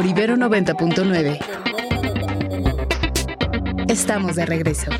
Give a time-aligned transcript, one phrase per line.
[0.00, 1.38] por Ibero 90.9.
[3.90, 4.90] Estamos de regreso.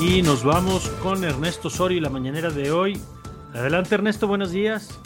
[0.00, 3.00] Y nos vamos con Ernesto Sori la mañanera de hoy.
[3.54, 4.98] Adelante Ernesto, buenos días.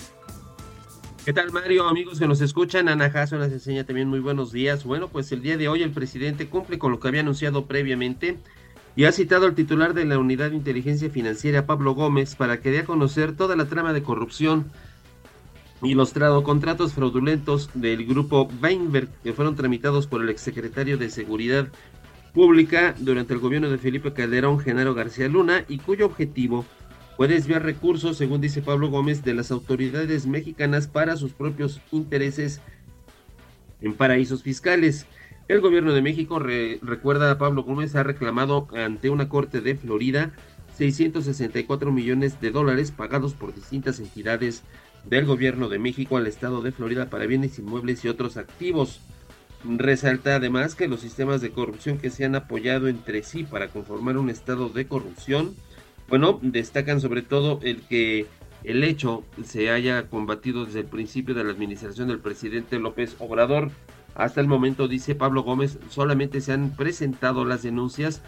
[1.27, 1.87] ¿Qué tal Mario?
[1.87, 4.83] Amigos que nos escuchan, Ana Jasso nos enseña también muy buenos días.
[4.85, 8.39] Bueno, pues el día de hoy el presidente cumple con lo que había anunciado previamente
[8.97, 12.71] y ha citado al titular de la Unidad de Inteligencia Financiera, Pablo Gómez, para que
[12.71, 14.71] dé a conocer toda la trama de corrupción
[15.83, 16.13] y los
[16.45, 21.69] contratos fraudulentos del grupo Weinberg que fueron tramitados por el exsecretario de Seguridad
[22.33, 26.65] pública durante el gobierno de Felipe Calderón, Genaro García Luna, y cuyo objetivo
[27.17, 32.61] fue desviar recursos, según dice Pablo Gómez, de las autoridades mexicanas para sus propios intereses
[33.81, 35.07] en paraísos fiscales.
[35.47, 40.33] El gobierno de México, recuerda a Pablo Gómez, ha reclamado ante una corte de Florida
[40.77, 44.63] 664 millones de dólares pagados por distintas entidades
[45.05, 49.01] del gobierno de México al estado de Florida para bienes inmuebles y otros activos.
[49.65, 54.17] Resalta además que los sistemas de corrupción que se han apoyado entre sí para conformar
[54.17, 55.55] un estado de corrupción,
[56.09, 58.27] bueno, destacan sobre todo el que
[58.63, 63.71] el hecho se haya combatido desde el principio de la administración del presidente López Obrador.
[64.15, 68.23] Hasta el momento, dice Pablo Gómez, solamente se han presentado las denuncias,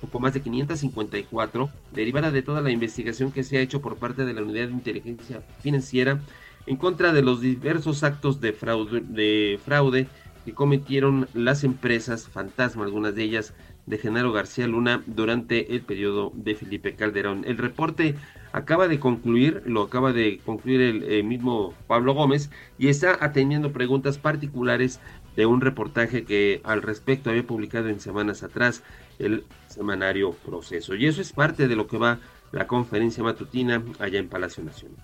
[0.00, 4.24] poco más de 554, derivada de toda la investigación que se ha hecho por parte
[4.24, 6.20] de la Unidad de Inteligencia Financiera
[6.66, 10.08] en contra de los diversos actos de fraude, de fraude
[10.44, 13.54] que cometieron las empresas fantasma, algunas de ellas
[13.86, 17.44] de Genaro García Luna durante el periodo de Felipe Calderón.
[17.46, 18.14] El reporte
[18.52, 24.18] acaba de concluir, lo acaba de concluir el, mismo Pablo Gómez y está atendiendo preguntas
[24.18, 25.00] particulares
[25.36, 28.82] de un reportaje que al respecto había publicado en semanas atrás
[29.18, 30.94] el semanario Proceso.
[30.94, 32.18] Y eso es parte de lo que va
[32.52, 34.98] la conferencia matutina allá en Palacio Nacional.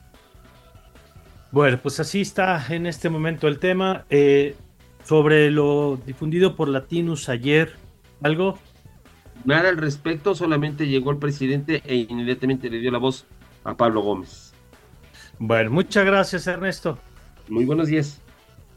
[1.52, 4.04] Bueno, pues así está en este momento el tema.
[4.10, 4.56] Eh,
[5.06, 7.76] sobre lo difundido por Latinus ayer,
[8.22, 8.58] ¿algo?
[9.44, 13.24] Nada al respecto, solamente llegó el presidente e inmediatamente le dio la voz
[13.66, 14.52] a Pablo Gómez.
[15.38, 16.98] Bueno, muchas gracias Ernesto.
[17.48, 18.20] Muy buenos días.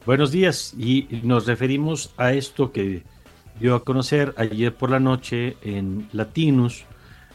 [0.05, 3.03] Buenos días y nos referimos a esto que
[3.59, 6.85] dio a conocer ayer por la noche en Latinus,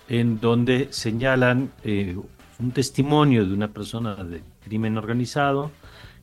[0.09, 2.17] en donde señalan eh,
[2.59, 5.71] un testimonio de una persona de crimen organizado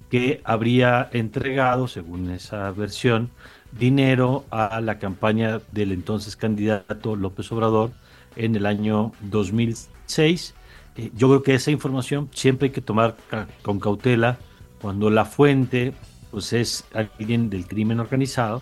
[0.09, 3.29] que habría entregado, según esa versión,
[3.71, 7.91] dinero a la campaña del entonces candidato López Obrador
[8.35, 10.55] en el año 2006.
[10.97, 13.15] Eh, yo creo que esa información siempre hay que tomar
[13.61, 14.37] con cautela
[14.81, 15.93] cuando la fuente
[16.31, 18.61] pues es alguien del crimen organizado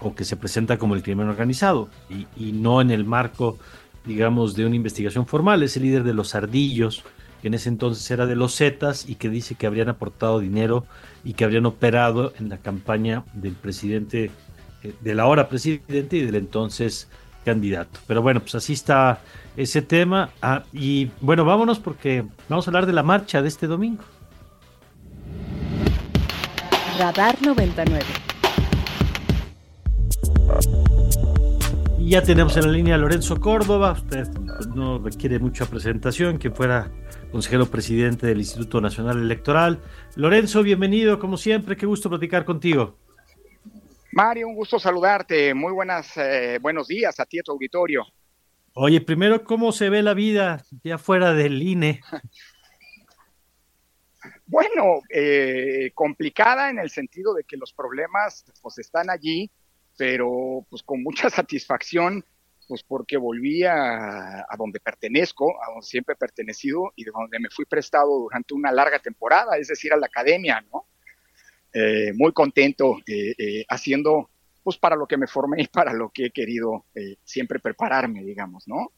[0.00, 3.58] o que se presenta como el crimen organizado y, y no en el marco
[4.04, 5.62] digamos de una investigación formal.
[5.62, 7.04] Es el líder de los ardillos
[7.44, 10.86] que en ese entonces era de los Zetas y que dice que habrían aportado dinero
[11.24, 14.30] y que habrían operado en la campaña del presidente,
[14.82, 17.08] eh, del ahora presidente y del entonces
[17.44, 18.00] candidato.
[18.06, 19.20] Pero bueno, pues así está
[19.56, 20.30] ese tema.
[20.42, 24.02] Ah, y bueno, vámonos porque vamos a hablar de la marcha de este domingo.
[26.98, 28.04] Radar 99.
[31.98, 33.92] Y ya tenemos en la línea a Lorenzo Córdoba.
[33.92, 34.28] Usted
[34.74, 36.90] no requiere mucha presentación, que fuera
[37.32, 39.80] consejero presidente del Instituto Nacional Electoral.
[40.14, 42.96] Lorenzo, bienvenido, como siempre, qué gusto platicar contigo.
[44.14, 45.52] Mario, un gusto saludarte.
[45.54, 48.06] Muy buenas, eh, buenos días a ti, a tu auditorio.
[48.74, 52.00] Oye, primero, ¿cómo se ve la vida ya fuera del INE?
[54.46, 59.50] bueno, eh, complicada en el sentido de que los problemas pues están allí,
[59.96, 62.24] pero pues con mucha satisfacción
[62.68, 67.50] pues porque volví a, donde pertenezco, a donde siempre he pertenecido y de donde me
[67.50, 70.86] fui prestado durante una larga temporada, es decir, a la academia, ¿no?
[71.76, 74.30] Eh, muy contento eh, eh, haciendo,
[74.62, 76.86] pues para lo que me formé y para lo que he querido
[77.24, 78.92] siempre prepararme, digamos, ¿no?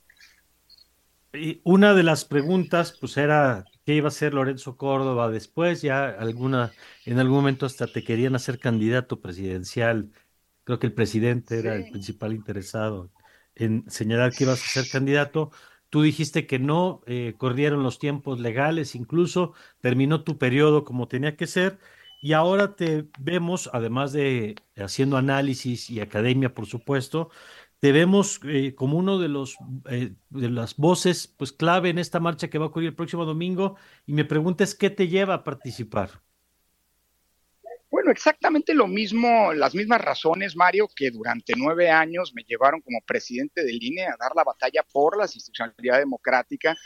[1.33, 6.07] Y una de las preguntas, pues era qué iba a ser Lorenzo Córdoba después, ya
[6.09, 6.73] alguna,
[7.05, 10.13] en algún momento hasta te querían hacer candidato presidencial.
[10.65, 13.11] Creo que el presidente era el principal interesado
[13.55, 15.51] en señalar que ibas a ser candidato.
[15.89, 21.37] Tú dijiste que no, eh, corrieron los tiempos legales, incluso terminó tu periodo como tenía
[21.37, 21.79] que ser,
[22.27, 27.31] y ahora te vemos, además de haciendo análisis y academia, por supuesto,
[27.79, 29.57] te vemos eh, como uno de los
[29.89, 33.25] eh, de las voces pues clave en esta marcha que va a ocurrir el próximo
[33.25, 33.77] domingo
[34.07, 36.21] y me preguntas qué te lleva a participar.
[37.93, 43.03] Bueno, exactamente lo mismo, las mismas razones, Mario, que durante nueve años me llevaron como
[43.07, 46.77] presidente del INE a dar la batalla por la institucionalidad democrática,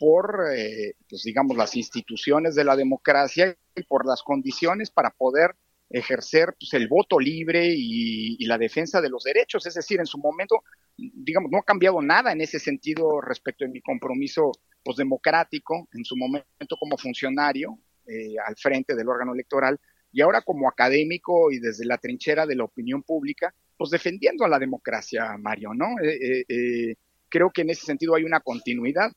[0.00, 5.54] por, eh, pues digamos, las instituciones de la democracia y por las condiciones para poder
[5.90, 9.66] ejercer pues, el voto libre y, la defensa de los derechos.
[9.66, 10.62] Es decir, en su momento,
[10.96, 14.52] digamos, no ha cambiado nada en ese sentido respecto de mi compromiso
[14.82, 19.78] pues, democrático, en su momento como funcionario eh, al frente del órgano electoral
[20.12, 24.48] y ahora como académico y desde la trinchera de la opinión pública, pues defendiendo a
[24.48, 25.86] la democracia, Mario, ¿no?
[26.02, 26.94] Eh, eh,
[27.28, 29.12] creo que en ese sentido hay una continuidad.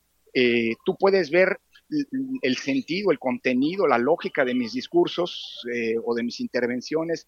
[0.86, 1.60] Tú puedes ver
[2.42, 7.28] el sentido, el contenido, la lógica de mis discursos eh, o de mis intervenciones,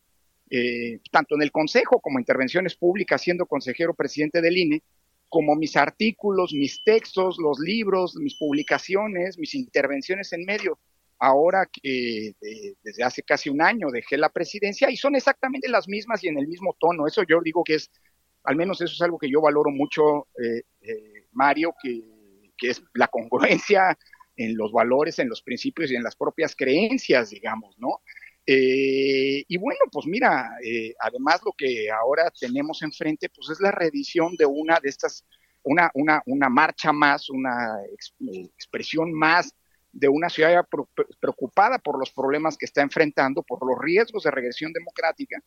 [0.49, 4.83] eh, tanto en el Consejo como intervenciones públicas, siendo consejero presidente del INE,
[5.27, 10.79] como mis artículos, mis textos, los libros, mis publicaciones, mis intervenciones en medio.
[11.17, 12.33] Ahora que
[12.83, 16.37] desde hace casi un año dejé la presidencia y son exactamente las mismas y en
[16.37, 17.07] el mismo tono.
[17.07, 17.89] Eso yo digo que es,
[18.43, 20.63] al menos eso es algo que yo valoro mucho, eh,
[21.31, 22.03] Mario, que,
[22.57, 23.97] que es la congruencia,
[24.37, 28.01] en los valores, en los principios y en las propias creencias, digamos, ¿no?
[28.45, 33.71] Eh, y bueno, pues mira, eh, además lo que ahora tenemos enfrente, pues es la
[33.71, 35.25] reedición de una de estas,
[35.63, 37.77] una, una, una marcha más, una
[38.55, 39.55] expresión más
[39.91, 40.67] de una ciudad
[41.19, 45.41] preocupada por los problemas que está enfrentando, por los riesgos de regresión democrática,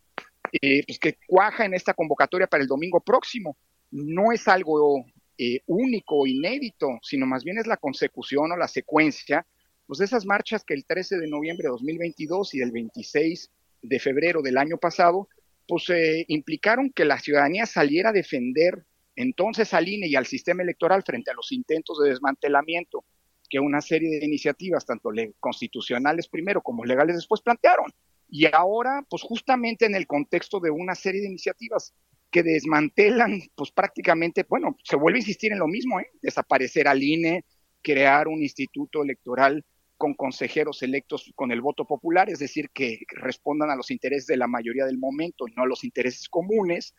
[0.60, 3.56] eh, pues que cuaja en esta convocatoria para el domingo próximo.
[3.90, 5.04] No es algo
[5.38, 9.46] eh, único, inédito, sino más bien es la consecución o la secuencia
[9.86, 13.50] pues, de esas marchas que el 13 de noviembre de 2022 y el 26
[13.82, 15.28] de febrero del año pasado,
[15.66, 20.62] pues eh, implicaron que la ciudadanía saliera a defender entonces al INE y al sistema
[20.62, 23.04] electoral frente a los intentos de desmantelamiento
[23.48, 27.92] que una serie de iniciativas, tanto constitucionales primero como legales después, plantearon.
[28.28, 31.94] Y ahora, pues justamente en el contexto de una serie de iniciativas
[32.30, 36.10] que desmantelan, pues prácticamente, bueno, se vuelve a insistir en lo mismo, ¿eh?
[36.20, 37.44] desaparecer al INE,
[37.82, 39.64] crear un instituto electoral
[39.96, 44.36] con consejeros electos con el voto popular, es decir, que respondan a los intereses de
[44.36, 46.94] la mayoría del momento y no a los intereses comunes,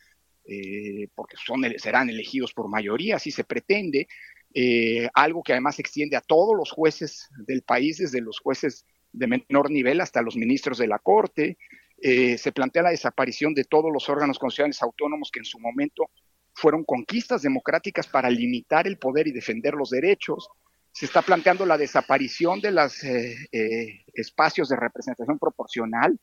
[0.45, 4.07] eh, porque son, serán elegidos por mayoría, así se pretende,
[4.53, 9.27] eh, algo que además extiende a todos los jueces del país, desde los jueces de
[9.27, 11.57] menor nivel hasta los ministros de la Corte,
[12.01, 16.09] eh, se plantea la desaparición de todos los órganos constitucionales autónomos que en su momento
[16.53, 20.49] fueron conquistas democráticas para limitar el poder y defender los derechos.
[20.91, 26.19] Se está planteando la desaparición de los eh, eh, espacios de representación proporcional,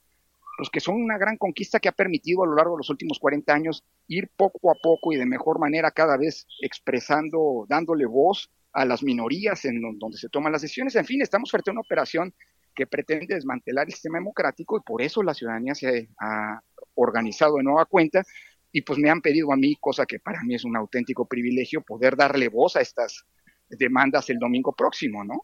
[0.58, 3.19] los que son una gran conquista que ha permitido a lo largo de los últimos
[3.19, 8.50] 40 años ir poco a poco y de mejor manera cada vez expresando, dándole voz
[8.73, 10.96] a las minorías en donde se toman las decisiones.
[10.96, 12.34] En fin, estamos frente a una operación
[12.76, 16.61] que pretende desmantelar el sistema democrático y por eso la ciudadanía se ha
[16.94, 18.23] organizado de nueva cuenta
[18.70, 21.81] y pues me han pedido a mí, cosa que para mí es un auténtico privilegio,
[21.81, 23.25] poder darle voz a estas
[23.69, 25.40] demandas el domingo próximo, ¿no?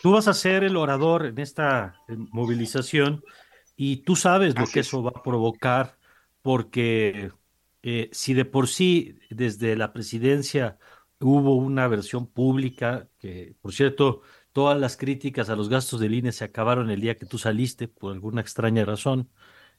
[0.00, 3.22] Tú vas a ser el orador en esta movilización
[3.74, 5.98] y tú sabes lo que eso va a provocar
[6.42, 7.32] porque
[7.82, 10.78] eh, si de por sí desde la presidencia
[11.18, 16.32] hubo una versión pública que, por cierto, todas las críticas a los gastos del INE
[16.32, 19.30] se acabaron el día que tú saliste, por alguna extraña razón.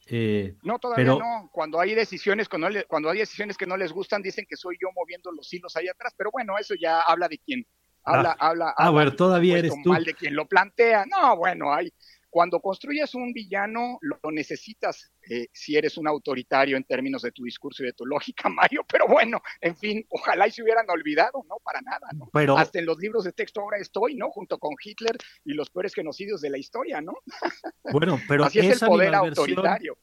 [0.08, 1.50] Eh, no, todavía no.
[1.52, 4.90] Cuando hay decisiones, cuando, cuando hay decisiones que no les gustan, dicen que soy yo
[4.96, 6.14] moviendo los hilos ahí atrás.
[6.18, 7.66] Pero bueno, eso ya habla de quien
[8.04, 9.90] habla, ah, habla, ah, bueno, todavía eres tú.
[9.90, 11.06] mal de quien lo plantea.
[11.06, 11.94] No, bueno, hay,
[12.32, 17.44] cuando construyes un villano, lo necesitas eh, si eres un autoritario en términos de tu
[17.44, 21.44] discurso y de tu lógica, Mario, pero bueno, en fin, ojalá y se hubieran olvidado,
[21.48, 21.58] ¿no?
[21.64, 22.30] Para nada, ¿no?
[22.34, 22.58] Pero...
[22.58, 24.32] Hasta en los libros de texto ahora estoy, ¿no?
[24.32, 27.14] Junto con Hitler y los peores genocidios de la historia, ¿no?
[27.92, 29.98] Bueno, pero Así es el poder autoritario.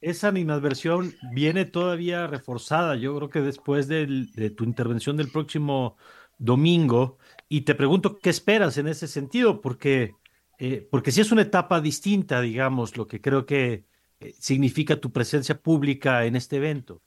[0.00, 5.96] Esa animadversión viene todavía reforzada, yo creo que después de tu intervención del próximo
[6.38, 7.18] domingo,
[7.48, 9.60] y te pregunto, ¿qué esperas en ese sentido?
[9.60, 10.14] Porque
[10.58, 13.84] eh, porque si es una etapa distinta, digamos, lo que creo que
[14.20, 17.02] eh, significa tu presencia pública en este evento.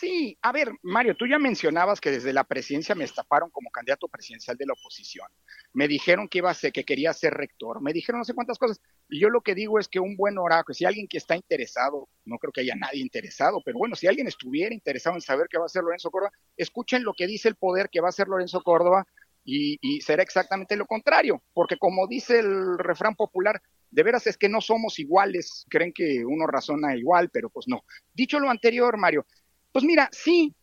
[0.00, 4.08] Sí, a ver, Mario, tú ya mencionabas que desde la presidencia me estafaron como candidato
[4.08, 5.26] presidencial de la oposición.
[5.74, 8.58] Me dijeron que iba a ser, que quería ser rector, me dijeron no sé cuántas
[8.58, 8.80] cosas.
[9.10, 12.08] Y yo lo que digo es que un buen oráculo, si alguien que está interesado,
[12.24, 15.58] no creo que haya nadie interesado, pero bueno, si alguien estuviera interesado en saber qué
[15.58, 18.28] va a hacer Lorenzo Córdoba, escuchen lo que dice el poder que va a hacer
[18.28, 19.06] Lorenzo Córdoba
[19.44, 24.48] y, será exactamente lo contrario, porque como dice el refrán popular, de veras es que
[24.48, 27.84] no somos iguales, creen que uno razona igual, pero pues no.
[28.12, 29.26] Dicho lo anterior, Mario,
[29.70, 30.54] pues mira, sí,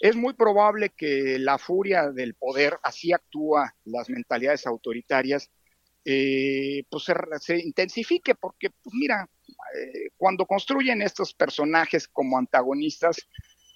[0.00, 5.50] es muy probable que la furia del poder, así actúa las mentalidades autoritarias,
[6.04, 7.04] eh, pues
[7.40, 13.16] se, intensifique, porque pues mira, eh, cuando construyen estos personajes como antagonistas,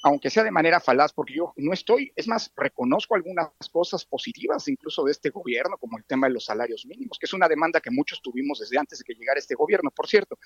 [0.02, 4.66] aunque sea de manera falaz, porque yo no estoy, es más, reconozco algunas cosas positivas
[4.68, 7.80] incluso de este gobierno, como el tema de los salarios mínimos, que es una demanda
[7.80, 10.38] que muchos tuvimos desde antes de que llegara este gobierno, por cierto.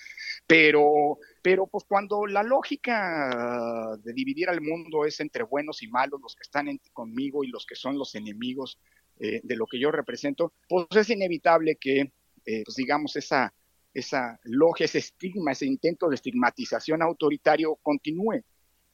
[0.46, 6.20] Pero, pero pues cuando la lógica de dividir al mundo es entre buenos y malos,
[6.20, 8.78] los que están conmigo y los que son los enemigos
[9.20, 12.12] eh, de lo que yo represento, pues es inevitable que,
[12.44, 13.54] eh, pues digamos, esa,
[13.92, 18.42] esa logia, ese estigma, ese intento de estigmatización autoritario continúe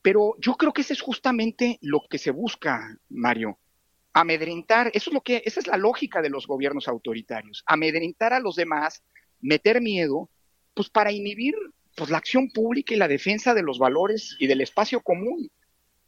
[0.03, 3.59] pero yo creo que ese es justamente lo que se busca, Mario.
[4.13, 8.41] Amedrentar, eso es lo que, esa es la lógica de los gobiernos autoritarios, amedrentar a
[8.41, 9.03] los demás,
[9.41, 10.29] meter miedo,
[10.75, 11.55] pues para inhibir
[11.95, 15.51] pues, la acción pública y la defensa de los valores y del espacio común.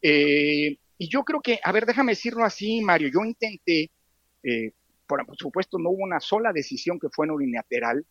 [0.01, 3.91] Eh, y yo creo que, a ver, déjame decirlo así, Mario, yo intenté,
[4.43, 4.73] eh,
[5.07, 8.05] por, por, supuesto no hubo una sola decisión que fue unilateral,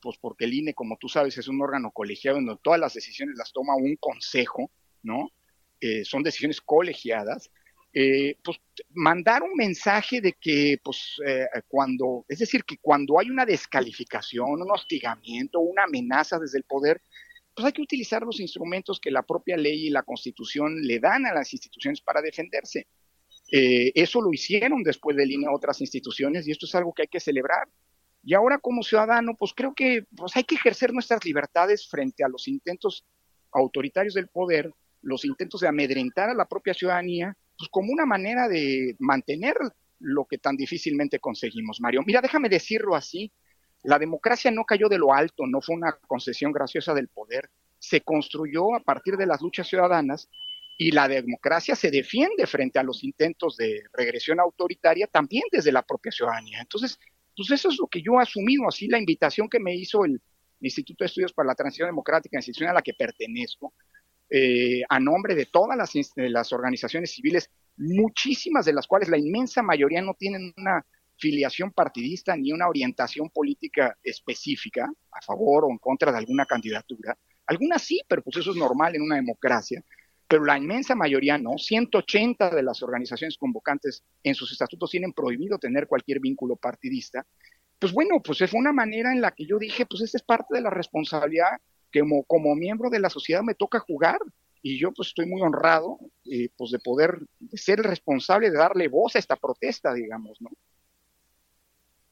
[0.00, 2.94] pues porque el INE, como tú sabes, es un órgano colegiado en donde todas las
[2.94, 4.70] decisiones las toma un consejo,
[5.04, 5.30] ¿no?
[5.80, 7.50] Eh, son decisiones colegiadas,
[7.92, 8.58] eh, pues
[8.94, 14.62] mandar un mensaje de que, pues, eh, cuando, es decir, que cuando hay una descalificación,
[14.62, 17.02] un hostigamiento, una amenaza desde el poder,
[17.54, 21.26] pues hay que utilizar los instrumentos que la propia ley y la constitución le dan
[21.26, 22.88] a las instituciones para defenderse.
[23.50, 27.20] eso lo hicieron después de línea otras instituciones y esto es algo que hay que
[27.20, 27.68] celebrar.
[28.24, 32.28] Y ahora como ciudadano, pues creo que pues hay que ejercer nuestras libertades frente a
[32.28, 33.04] los intentos
[33.52, 34.72] autoritarios del poder
[35.04, 39.56] los intentos de amedrentar a la propia ciudadanía, pues como una manera de mantener
[40.00, 42.02] lo que tan difícilmente conseguimos, Mario.
[42.04, 43.32] Mira, déjame decirlo así,
[43.82, 48.00] la democracia no cayó de lo alto, no fue una concesión graciosa del poder, se
[48.00, 50.28] construyó a partir de las luchas ciudadanas
[50.78, 55.82] y la democracia se defiende frente a los intentos de regresión autoritaria también desde la
[55.82, 56.60] propia ciudadanía.
[56.60, 56.98] Entonces,
[57.36, 60.20] pues eso es lo que yo he asumido, así la invitación que me hizo el
[60.60, 63.74] Instituto de Estudios para la Transición Democrática, institución a la que pertenezco,
[64.30, 69.62] eh, a nombre de todas las, las organizaciones civiles, muchísimas de las cuales la inmensa
[69.62, 70.84] mayoría no tienen una
[71.16, 77.16] filiación partidista ni una orientación política específica a favor o en contra de alguna candidatura.
[77.46, 79.82] Algunas sí, pero pues eso es normal en una democracia.
[80.26, 81.58] Pero la inmensa mayoría no.
[81.58, 87.26] 180 de las organizaciones convocantes en sus estatutos tienen prohibido tener cualquier vínculo partidista.
[87.78, 90.54] Pues bueno, pues fue una manera en la que yo dije, pues esta es parte
[90.54, 91.60] de la responsabilidad
[91.98, 94.18] como, como miembro de la sociedad me toca jugar
[94.62, 97.18] y yo pues estoy muy honrado eh, pues de poder
[97.52, 100.50] ser el responsable de darle voz a esta protesta, digamos, ¿no?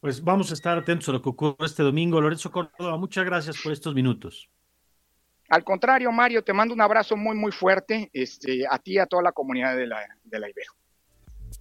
[0.00, 2.20] Pues vamos a estar atentos a lo que ocurre este domingo.
[2.20, 4.50] Lorenzo Córdoba, muchas gracias por estos minutos.
[5.48, 9.06] Al contrario, Mario, te mando un abrazo muy, muy fuerte este, a ti y a
[9.06, 10.72] toda la comunidad de la, de la Ibero.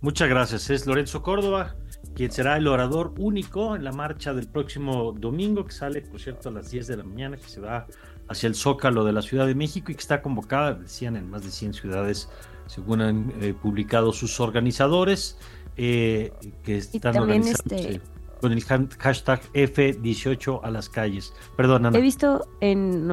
[0.02, 0.70] Muchas gracias.
[0.70, 1.76] Es Lorenzo Córdoba,
[2.16, 6.50] quien será el orador único en la marcha del próximo domingo, que sale, por cierto,
[6.50, 7.88] a las 10 de la mañana, que se va
[8.28, 11.44] hacia el Zócalo de la Ciudad de México y que está convocada, decían, en más
[11.44, 12.30] de 100 ciudades,
[12.68, 15.38] según han eh, publicado sus organizadores,
[15.78, 18.02] eh, que están organizándose este
[18.42, 21.32] con el hashtag F18 a las calles.
[21.56, 21.98] Perdón, Ana.
[21.98, 23.08] He visto en,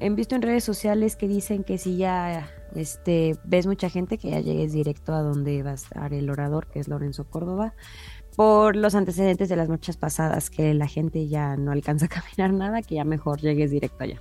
[0.00, 4.30] he visto en redes sociales que dicen que si ya este, ves mucha gente, que
[4.30, 7.74] ya llegues directo a donde va a estar el orador, que es Lorenzo Córdoba,
[8.36, 12.52] por los antecedentes de las marchas pasadas, que la gente ya no alcanza a caminar
[12.52, 14.20] nada, que ya mejor llegues directo allá.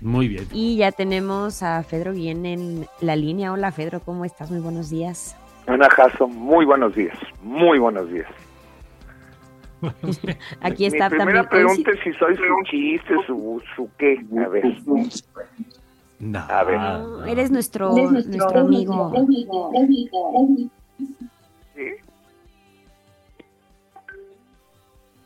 [0.00, 0.46] Muy bien.
[0.52, 3.52] Y ya tenemos a Fedro Guillén en la línea.
[3.52, 4.50] Hola, Fedro, ¿cómo estás?
[4.50, 5.36] Muy buenos días.
[5.66, 7.16] Ana Jasso, muy buenos días.
[7.42, 8.28] Muy buenos días.
[10.60, 14.24] Aquí está Mi primera pregunta es si soy su chiste, su, su qué.
[14.44, 14.64] A ver.
[16.18, 16.38] No.
[16.38, 17.28] A ver.
[17.28, 19.12] eres nuestro, nuestro, amigo.
[19.26, 20.70] ¿Sí?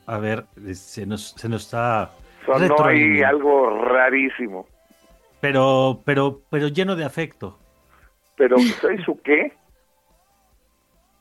[0.06, 2.12] A ver, se nos, se nos está
[2.46, 4.66] Sonó ahí algo rarísimo.
[5.40, 7.58] Pero, pero, pero lleno de afecto.
[8.36, 9.52] ¿Pero soy su qué?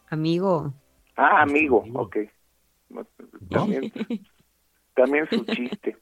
[0.09, 0.73] Amigo.
[1.17, 2.17] Ah, amigo, ok.
[3.49, 3.91] También,
[4.93, 5.97] también su chiste.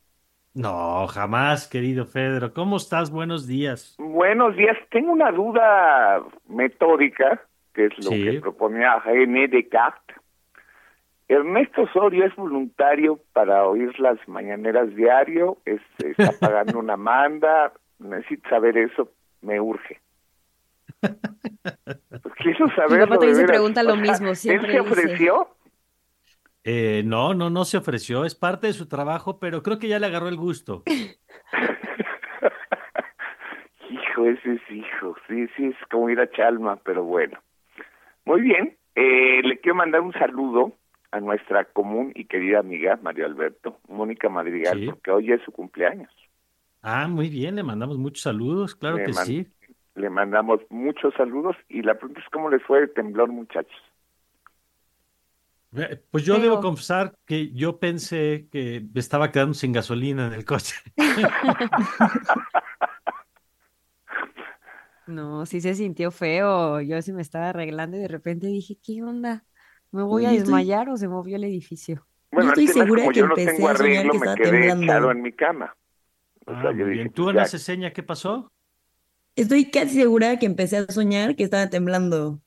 [0.53, 2.53] No, jamás, querido Pedro.
[2.53, 3.09] ¿Cómo estás?
[3.09, 3.95] Buenos días.
[3.97, 4.77] Buenos días.
[4.91, 7.41] Tengo una duda metódica,
[7.73, 10.17] que es lo que proponía René Descartes.
[11.33, 18.49] Ernesto Osorio es voluntario para oír las mañaneras diario, es, está pagando una manda, necesito
[18.49, 19.09] saber eso,
[19.41, 19.99] me urge.
[20.99, 22.91] Pues quiero saber.
[22.91, 24.29] Mi papá también se pregunta lo mismo.
[24.29, 25.49] ¿Él se ofreció?
[26.63, 29.99] Eh, no, no, no se ofreció, es parte de su trabajo, pero creo que ya
[29.99, 30.83] le agarró el gusto.
[33.89, 37.37] hijo, ese es hijo, sí, sí, es como ir a Chalma, pero bueno.
[38.23, 40.71] Muy bien, eh, le quiero mandar un saludo
[41.13, 46.09] a nuestra común y querida amiga Mario Alberto, Mónica Madrigal, porque hoy es su cumpleaños.
[46.81, 49.47] Ah, muy bien, le mandamos muchos saludos, claro que sí.
[49.93, 53.79] Le mandamos muchos saludos y la pregunta es cómo les fue el temblor, muchachos.
[56.09, 60.45] Pues yo debo confesar que yo pensé que me estaba quedando sin gasolina en el
[60.45, 60.75] coche.
[65.07, 66.81] no, sí se sintió feo.
[66.81, 69.45] Yo sí me estaba arreglando y de repente dije, ¿qué onda?
[69.93, 72.03] ¿Me voy a desmayar o se movió el edificio?
[72.31, 75.75] Bueno, estoy segura que yo no tengo arreglo, me quedé echado en mi cama.
[76.47, 76.71] Ah,
[77.13, 78.51] ¿Tú, Ana Ceseña, qué pasó?
[79.35, 82.39] Estoy casi segura que empecé a soñar que estaba temblando.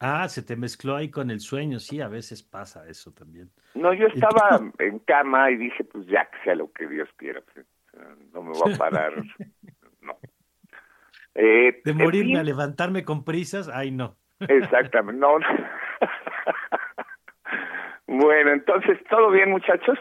[0.00, 3.50] Ah, se te mezcló ahí con el sueño, sí, a veces pasa eso también.
[3.74, 7.42] No, yo estaba en cama y dije, pues ya que sea lo que Dios quiera,
[7.52, 7.66] pues,
[8.32, 9.12] no me voy a parar,
[10.00, 10.16] no.
[11.34, 14.16] Eh, de morirme a levantarme con prisas, ay no.
[14.40, 15.36] Exactamente, no.
[18.06, 19.98] bueno, entonces, ¿todo bien muchachos?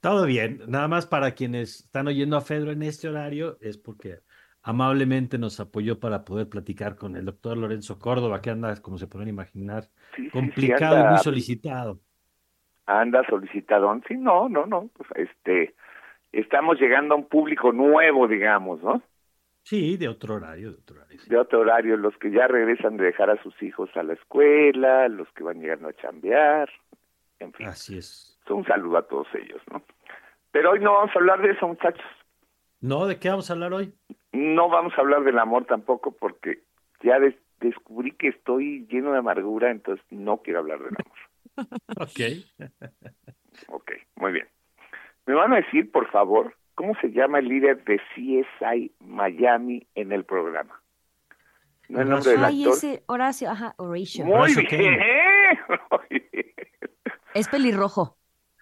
[0.00, 4.20] Todo bien, nada más para quienes están oyendo a Fedro en este horario, es porque
[4.62, 9.06] amablemente nos apoyó para poder platicar con el doctor Lorenzo Córdoba, que anda, como se
[9.06, 9.84] pueden imaginar,
[10.32, 12.00] complicado y muy solicitado.
[12.86, 15.74] Anda solicitado, sí, no, no, no, pues este,
[16.32, 19.02] estamos llegando a un público nuevo, digamos, ¿no?
[19.62, 21.20] Sí, de otro horario, de otro horario.
[21.26, 25.08] De otro horario, los que ya regresan de dejar a sus hijos a la escuela,
[25.08, 26.70] los que van llegando a chambear,
[27.40, 27.66] en fin.
[27.66, 28.38] Así es.
[28.48, 29.82] Un saludo a todos ellos, ¿no?
[30.50, 32.04] Pero hoy no vamos a hablar de eso, muchachos.
[32.80, 33.94] No, ¿de qué vamos a hablar hoy?
[34.32, 36.62] No vamos a hablar del amor tampoco porque
[37.02, 37.18] ya
[37.60, 41.18] descubrí que estoy lleno de amargura, entonces no quiero hablar del amor.
[41.98, 42.20] ok.
[43.68, 44.48] ok, muy bien.
[45.26, 50.12] ¿Me van a decir, por favor, cómo se llama el líder de CSI Miami en
[50.12, 50.80] el programa?
[51.88, 54.24] ¿No el nombre del Ay, ese Horacio, ajá, Horatio.
[54.24, 54.98] Muy bien.
[57.34, 58.16] Es pelirrojo.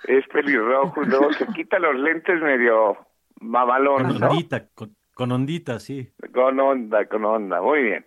[0.04, 2.96] Es pelirrojo, luego se quita los lentes medio
[3.40, 4.68] mamalón, con ondita,
[5.14, 6.12] con, ondita, sí.
[6.32, 8.06] Con onda, con onda, muy bien.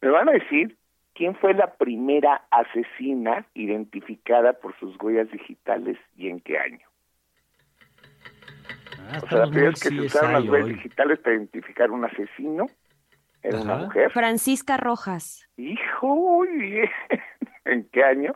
[0.00, 0.76] Me van a decir
[1.14, 6.86] quién fue la primera asesina identificada por sus huellas digitales y en qué año.
[8.98, 12.04] Ah, o sea, la primera vez que se usaron las huellas digitales para identificar un
[12.04, 12.66] asesino
[13.42, 14.10] era una mujer.
[14.10, 15.48] Francisca Rojas.
[15.56, 16.90] Hijo, muy bien.
[17.64, 18.32] ¿En qué año?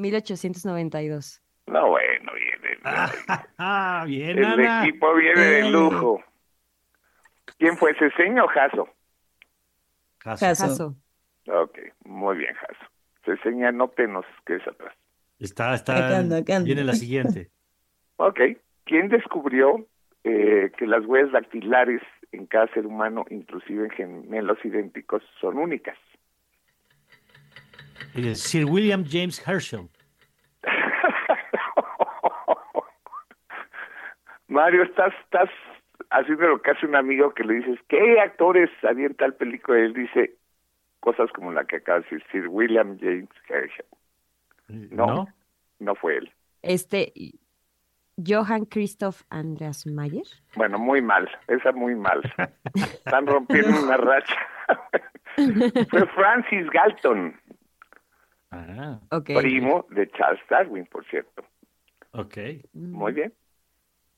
[0.00, 1.42] 1892.
[1.66, 2.78] No, bueno, viene.
[3.58, 6.22] Ah, bien, El equipo viene de lujo.
[7.58, 8.88] ¿Quién fue, Ceseño o Jaso?
[10.22, 10.96] Jaso.
[11.46, 12.90] Ok, muy bien, Jaso.
[13.24, 14.94] Ceseña, no te nos quedes atrás.
[15.38, 16.22] Está, está.
[16.64, 17.50] Viene la siguiente.
[18.16, 18.40] ok.
[18.84, 19.86] ¿Quién descubrió
[20.24, 25.96] eh, que las huellas dactilares en cada ser humano, inclusive en gemelos idénticos, son únicas?
[28.34, 29.88] Sir William James Herschel.
[34.48, 35.48] Mario, estás, estás
[36.10, 39.78] haciendo lo que hace un amigo que le dices, ¿qué actores habían tal película?
[39.78, 40.34] Y él dice
[41.00, 43.86] cosas como la que acaba de decir Sir William James Herschel.
[44.68, 45.26] No,
[45.78, 46.32] no, fue él.
[46.62, 47.12] Este,
[48.24, 50.26] Johann Christoph Andreas Mayer.
[50.54, 52.20] Bueno, muy mal, esa muy mal.
[52.74, 54.36] Están rompiendo una racha.
[55.90, 57.34] fue Francis Galton.
[58.50, 61.44] Ah, Primo de Charles Darwin, por cierto.
[62.12, 62.36] Ok.
[62.72, 63.32] Muy bien.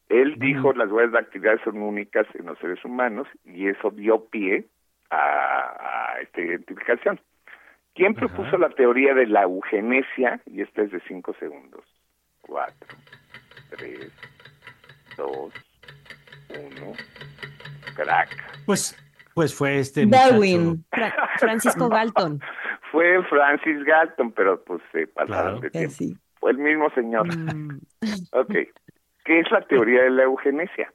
[0.08, 4.66] Él dijo las huellas dactilares son únicas en los seres humanos y eso dio pie
[5.10, 7.20] a, esta identificación.
[7.94, 10.40] ¿Quién propuso la teoría de la eugenesia?
[10.46, 11.84] Y esta es de cinco segundos.
[12.40, 12.96] Cuatro,
[13.70, 14.12] tres,
[15.16, 15.52] dos,
[16.50, 16.92] uno,
[17.94, 18.28] crack.
[18.66, 18.96] Pues,
[19.34, 20.84] pues fue este Darwin.
[21.38, 22.40] Francisco Galton.
[22.92, 25.96] Fue Francis Galton, pero pues se pasaron de tiempo.
[26.38, 27.26] Fue el mismo señor.
[27.26, 27.80] Mm.
[28.32, 28.54] ok.
[29.24, 30.92] ¿Qué es la teoría de la eugenesia?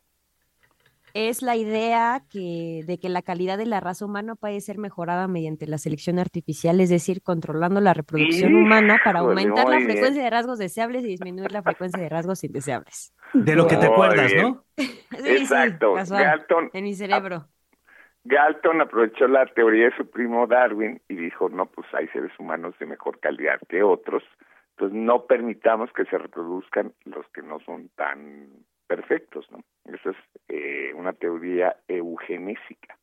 [1.14, 5.28] Es la idea que, de que la calidad de la raza humana puede ser mejorada
[5.28, 10.30] mediante la selección artificial, es decir, controlando la reproducción humana para aumentar la frecuencia de
[10.30, 13.16] rasgos deseables y disminuir la frecuencia de rasgos indeseables.
[13.34, 14.64] De lo que te acuerdas, ¿no?
[15.26, 15.96] Exacto.
[15.96, 17.48] Galton, en mi cerebro.
[18.28, 22.76] Galton aprovechó la teoría de su primo Darwin y dijo, no, pues hay seres humanos
[22.78, 24.22] de mejor calidad que otros,
[24.72, 28.50] entonces no permitamos que se reproduzcan los que no son tan
[28.86, 29.60] perfectos, ¿no?
[29.86, 30.18] Esa es
[30.50, 32.98] eh, una teoría eugenésica.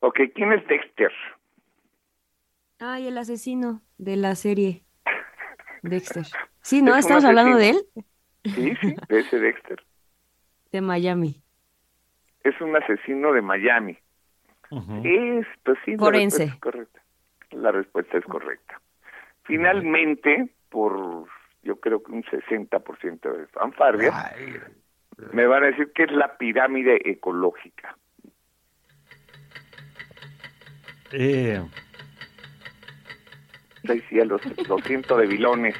[0.00, 1.12] Ok, ¿quién es Dexter?
[2.80, 4.82] Ay, el asesino de la serie.
[5.82, 6.26] Dexter.
[6.62, 6.96] Sí, ¿no?
[6.96, 7.76] ¿Estamos hablando de él?
[8.44, 9.80] Sí, sí, de ese Dexter.
[10.72, 11.40] De Miami.
[12.42, 13.96] Es un asesino de Miami.
[14.70, 16.46] Es, pues sí, Forense.
[16.46, 17.02] La respuesta es correcta.
[17.52, 18.80] La respuesta es correcta.
[19.44, 21.26] Finalmente, por
[21.66, 24.32] yo creo que un 60% de fanfarria,
[25.32, 27.96] me van a decir que es la pirámide ecológica.
[31.12, 31.60] Eh.
[34.08, 35.76] Sí, los, los ciento de bilones.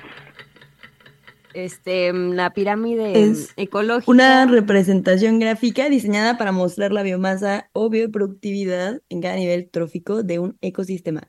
[1.56, 4.10] Este, la pirámide Es ecológica.
[4.10, 10.38] Una representación gráfica diseñada para mostrar la biomasa o bioproductividad en cada nivel trófico de
[10.38, 11.22] un ecosistema.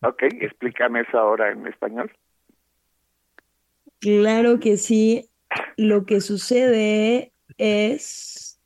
[0.00, 2.10] Ok, explícame eso ahora en español.
[3.98, 5.28] Claro que sí.
[5.76, 8.58] Lo que sucede es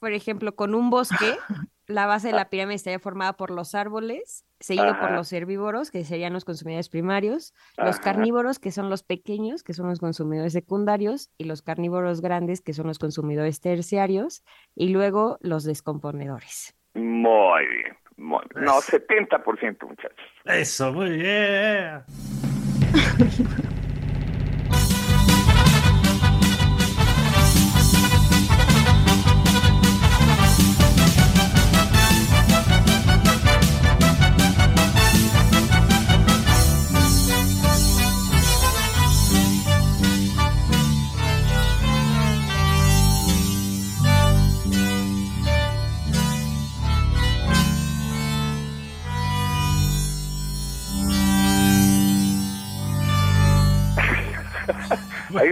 [0.00, 1.34] Por ejemplo, con un bosque,
[1.86, 6.04] la base de la pirámide estaría formada por los árboles, seguido por los herbívoros, que
[6.04, 11.30] serían los consumidores primarios, los carnívoros, que son los pequeños, que son los consumidores secundarios,
[11.38, 14.42] y los carnívoros grandes, que son los consumidores terciarios,
[14.74, 16.74] y luego los descomponedores.
[16.94, 17.96] Muy bien.
[18.16, 20.18] muy- no, 70% muchachos.
[20.44, 22.02] Eso, muy bien.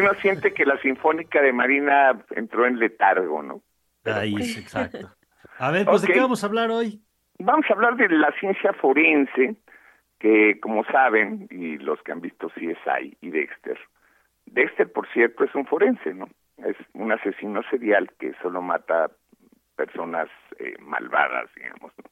[0.05, 3.63] uno siente que la Sinfónica de Marina entró en letargo, ¿no?
[4.05, 5.11] Ahí es, exacto.
[5.59, 7.01] A ver, pues, ¿de qué vamos a hablar hoy?
[7.39, 9.57] Vamos a hablar de la ciencia forense,
[10.19, 13.79] que como saben, y los que han visto CSI y Dexter,
[14.47, 16.29] Dexter, por cierto, es un forense, ¿no?
[16.59, 19.11] Es un asesino serial que solo mata
[19.77, 21.93] personas eh, malvadas, digamos.
[21.99, 22.05] ¿no?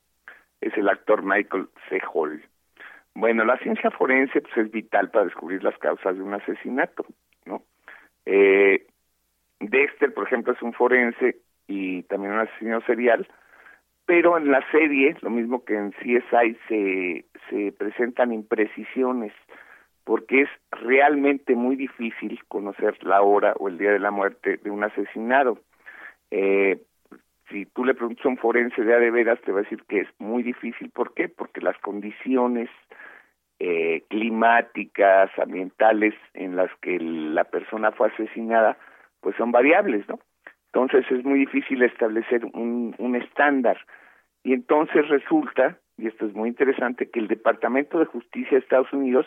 [0.60, 2.00] Es el actor Michael C.
[2.12, 2.42] Hall.
[3.14, 7.04] Bueno, la ciencia forense pues, es vital para descubrir las causas de un asesinato.
[8.26, 8.86] Eh,
[9.60, 13.28] Dexter, por ejemplo, es un forense y también un asesino serial,
[14.06, 19.32] pero en la serie, lo mismo que en CSI, se, se presentan imprecisiones,
[20.04, 24.70] porque es realmente muy difícil conocer la hora o el día de la muerte de
[24.70, 25.58] un asesinado.
[26.30, 26.80] Eh,
[27.50, 29.84] si tú le preguntas a un forense de a de veras, te va a decir
[29.88, 30.90] que es muy difícil.
[30.90, 31.28] ¿Por qué?
[31.28, 32.70] Porque las condiciones
[33.64, 38.76] eh, climáticas, ambientales en las que la persona fue asesinada,
[39.20, 40.18] pues son variables, ¿no?
[40.72, 43.78] Entonces es muy difícil establecer un, estándar.
[44.42, 48.92] Y entonces resulta, y esto es muy interesante, que el Departamento de Justicia de Estados
[48.92, 49.26] Unidos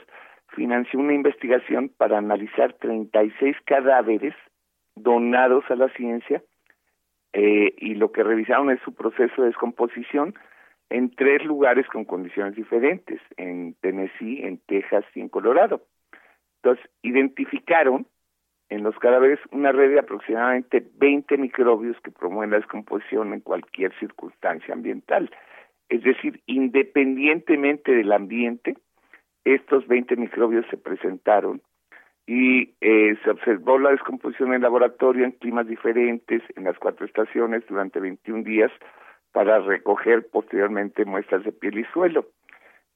[0.50, 4.34] financió una investigación para analizar 36 cadáveres
[4.98, 6.44] donados a la ciencia
[7.32, 10.36] eh, y lo que revisaron es su proceso de descomposición
[10.90, 15.82] en tres lugares con condiciones diferentes, en Tennessee, en Texas y en Colorado.
[16.62, 18.08] Entonces, identificaron
[18.70, 23.94] en los cadáveres una red de aproximadamente 20 microbios que promueven la descomposición en cualquier
[24.00, 25.30] circunstancia ambiental.
[25.90, 28.76] Es decir, independientemente del ambiente,
[29.44, 31.62] estos 20 microbios se presentaron
[32.26, 37.64] y eh, se observó la descomposición en laboratorio en climas diferentes en las cuatro estaciones
[37.68, 38.72] durante 21 días
[39.36, 42.26] para recoger posteriormente muestras de piel y suelo.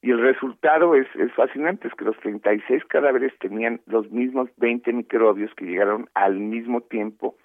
[0.02, 5.54] Y el resultado es, fascinante, es que los 36 cadáveres tenían los mismos 20 microbios
[5.56, 7.36] que llegaron al mismo tiempo,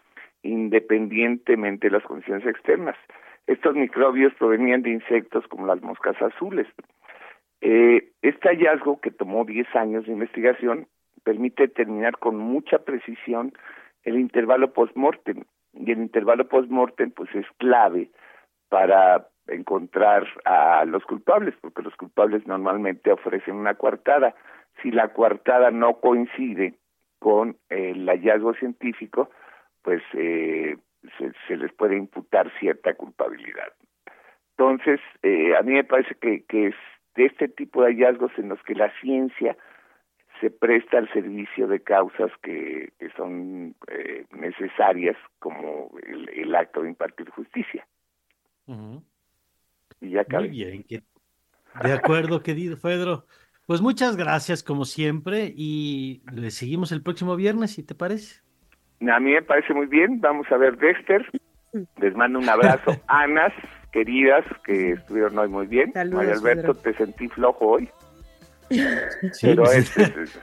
[0.44, 2.94] independientemente de las condiciones externas.
[3.48, 6.68] Estos microbios provenían de insectos como las moscas azules.
[7.62, 10.86] Eh, este hallazgo, que tomó 10 años de investigación,
[11.24, 13.54] permite determinar con mucha precisión
[14.04, 15.42] el intervalo post-mortem.
[15.72, 18.10] Y el intervalo post-mortem pues, es clave
[18.68, 24.34] para encontrar a los culpables, porque los culpables normalmente ofrecen una coartada.
[24.82, 26.74] Si la coartada no coincide
[27.18, 29.30] con el hallazgo científico,
[29.82, 30.76] pues eh,
[31.46, 33.72] se, les puede imputar cierta culpabilidad.
[34.56, 36.74] Entonces, eh, a mí me parece que, que es
[37.16, 39.56] de este tipo de hallazgos en los que la ciencia
[40.40, 46.82] se presta al servicio de causas que, que son eh, necesarias, como el, el, acto
[46.82, 47.86] de impartir justicia.
[48.66, 49.02] Uh -huh.
[50.00, 50.82] Y ya Muy bien.
[50.84, 51.02] Que...
[51.82, 53.26] De acuerdo, querido Pedro.
[53.66, 58.42] Pues muchas gracias, como siempre, y le seguimos el próximo viernes, si te parece.
[59.00, 60.20] A mí me parece muy bien.
[60.20, 61.26] Vamos a ver Dexter.
[61.96, 62.92] Les mando un abrazo.
[63.08, 63.52] Anas,
[63.90, 65.92] queridas, que estuvieron hoy muy bien.
[65.92, 66.92] Saludos, María Alberto, Pedro.
[66.92, 67.88] te sentí flojo hoy.
[68.68, 70.40] Sí, pero es, es-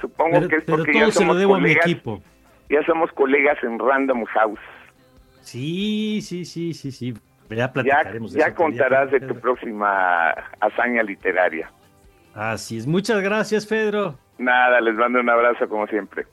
[0.00, 2.22] supongo pero, que es porque ya se lo somos debo a mi equipo.
[2.70, 4.60] Ya somos colegas en Random House.
[5.40, 7.14] Sí, sí, sí, sí, sí.
[7.50, 9.34] Ya platicaremos contarás de Pedro.
[9.34, 10.30] tu próxima
[10.60, 11.70] hazaña literaria.
[12.34, 12.86] Así es.
[12.86, 14.18] Muchas gracias, Pedro.
[14.38, 16.26] Nada, les mando un abrazo como siempre.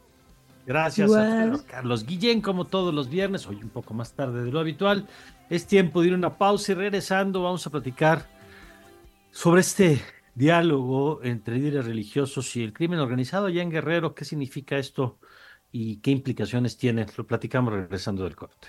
[0.65, 4.59] Gracias a Carlos Guillén, como todos los viernes, hoy un poco más tarde de lo
[4.59, 5.07] habitual.
[5.49, 8.23] Es tiempo de ir a una pausa y regresando vamos a platicar
[9.29, 10.01] sobre este
[10.33, 14.15] diálogo entre líderes religiosos y el crimen organizado allá en Guerrero.
[14.15, 15.19] ¿Qué significa esto
[15.71, 17.05] y qué implicaciones tiene?
[17.15, 18.67] Lo platicamos regresando del corte.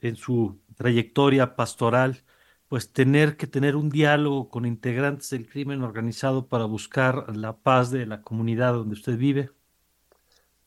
[0.00, 2.24] en su trayectoria pastoral,
[2.68, 7.90] pues tener que tener un diálogo con integrantes del crimen organizado para buscar la paz
[7.90, 9.50] de la comunidad donde usted vive?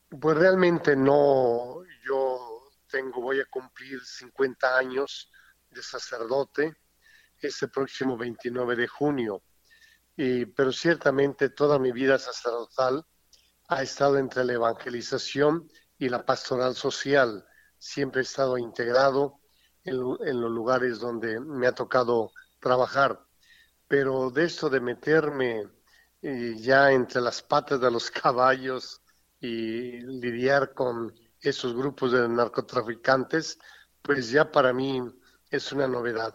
[0.10, 1.82] Pues realmente no.
[2.06, 5.32] Yo tengo, voy a cumplir 50 años
[5.72, 6.76] de sacerdote
[7.39, 9.42] este próximo 29 de junio.
[10.16, 13.06] Y, pero ciertamente toda mi vida sacerdotal
[13.70, 15.68] ha estado entre la evangelización
[16.04, 17.46] y la pastoral social.
[17.78, 19.39] Siempre he estado integrado
[19.86, 23.26] en, los lugares donde me ha tocado trabajar.
[23.88, 25.70] Pero de esto de meterme
[26.22, 29.02] eh, ya entre las patas de los caballos
[29.39, 33.58] y lidiar con esos grupos de narcotraficantes,
[34.02, 35.02] pues ya para mí
[35.50, 36.34] es una novedad.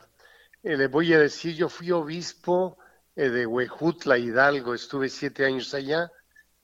[0.62, 2.78] Eh, le voy a decir, yo fui obispo
[3.16, 6.10] eh, de Huejutla, Hidalgo, estuve siete años allá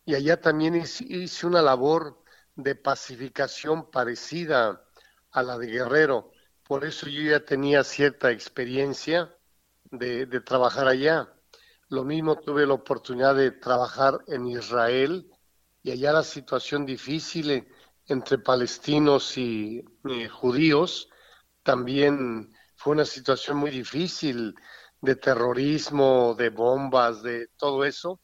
[0.06, 2.23] y allá también hice una labor
[2.56, 4.84] de pacificación parecida
[5.30, 6.30] a la de Guerrero.
[6.62, 9.36] Por eso yo ya tenía cierta experiencia
[9.90, 11.32] de, trabajar allá.
[11.88, 15.30] Lo mismo tuve la oportunidad de trabajar en Israel
[15.82, 17.68] y allá la situación difícil
[18.06, 19.84] entre palestinos y
[20.30, 21.08] judíos
[21.64, 24.54] también fue una situación muy difícil
[25.00, 28.20] de terrorismo, de bombas, de todo eso.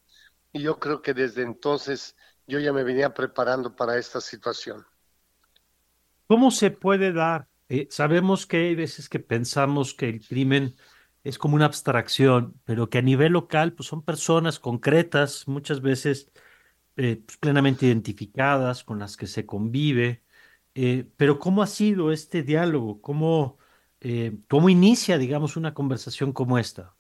[0.53, 2.15] Y yo creo que desde entonces
[2.51, 4.85] yo ya me venía preparando para esta situación.
[6.27, 7.47] ¿Cómo se puede dar?
[7.69, 10.75] Eh, sabemos que hay veces que pensamos que el crimen
[11.23, 16.31] es como una abstracción, pero que a nivel local pues son personas concretas, muchas veces
[16.97, 20.25] eh, pues, plenamente identificadas, con las que se convive.
[20.75, 23.01] Eh, pero ¿cómo ha sido este diálogo?
[23.01, 23.59] ¿Cómo,
[24.49, 26.95] ¿Cómo inicia, digamos, una conversación como esta?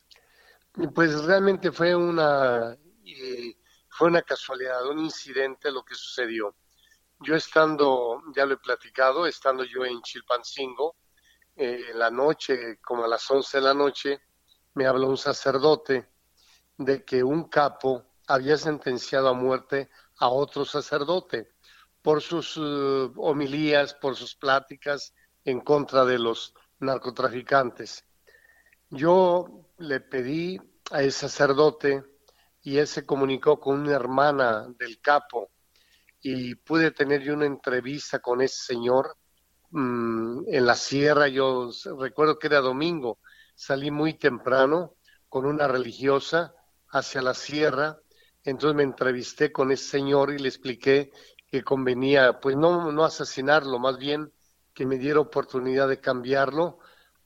[0.94, 2.76] Pues realmente fue una
[4.00, 6.56] fue una casualidad, un incidente lo que sucedió.
[7.18, 10.96] Yo estando, ya lo he platicado, estando yo en Chilpancingo,
[11.54, 14.22] eh, en la noche, como a las 11 de la noche,
[14.72, 16.08] me habló un sacerdote
[16.78, 21.50] de que un capo había sentenciado a muerte a otro sacerdote
[22.00, 25.12] por sus uh, homilías, por sus pláticas
[25.44, 28.06] en contra de los narcotraficantes.
[28.88, 30.58] Yo le pedí
[30.90, 32.02] a ese sacerdote
[32.62, 35.51] y él se comunicó con una hermana del capo
[36.20, 39.16] y pude tener yo una entrevista con ese señor
[39.70, 41.29] mm, en la sierra.
[41.29, 43.18] Yo recuerdo que era domingo,
[43.55, 44.96] salí muy temprano
[45.29, 46.55] con una religiosa
[46.88, 47.99] hacia la sierra,
[48.42, 51.12] entonces me entrevisté con ese señor y le expliqué
[51.51, 54.33] que convenía, pues no, no asesinarlo, más bien
[54.75, 56.79] que me diera oportunidad de cambiarlo,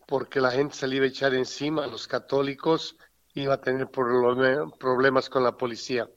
[0.07, 2.97] porque la gente se le iba a echar encima, los católicos,
[3.35, 6.09] iba a tener problemas con la policía.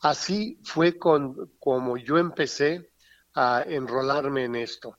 [0.00, 2.92] Así fue con, como yo empecé
[3.34, 4.98] a enrolarme en esto.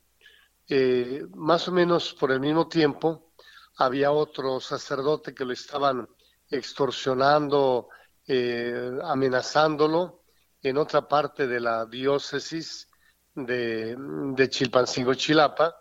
[0.68, 3.34] Eh, más o menos por el mismo tiempo
[3.78, 6.08] había otro sacerdote que lo estaban
[6.50, 7.90] extorsionando,
[8.28, 10.24] eh, amenazándolo
[10.62, 12.90] en otra parte de la diócesis
[13.36, 15.76] de, de Chilpancingo, Chilapa,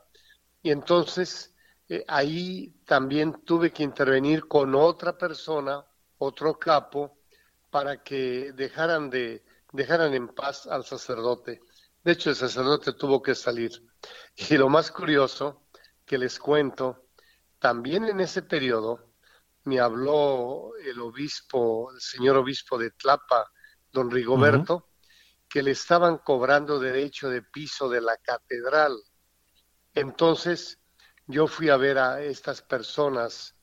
[0.61, 1.54] y entonces
[1.89, 5.85] eh, ahí también tuve que intervenir con otra persona,
[6.19, 7.19] otro capo,
[7.71, 9.45] para que dejaran de
[9.75, 11.61] dejaran en paz al sacerdote.
[12.05, 13.73] De hecho, el sacerdote tuvo que salir.
[14.37, 15.67] Y lo más curioso
[16.07, 17.09] que les cuento,
[17.59, 19.15] también en ese periodo
[19.65, 23.51] me habló el obispo, el señor obispo de Tlapa,
[23.91, 24.91] don Rigoberto,
[25.49, 28.97] que le estaban cobrando derecho de piso de la catedral.
[29.93, 30.79] Entonces
[31.27, 33.55] yo fui a ver a estas personas,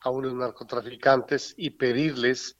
[0.00, 2.56] a unos narcotraficantes, y pedirles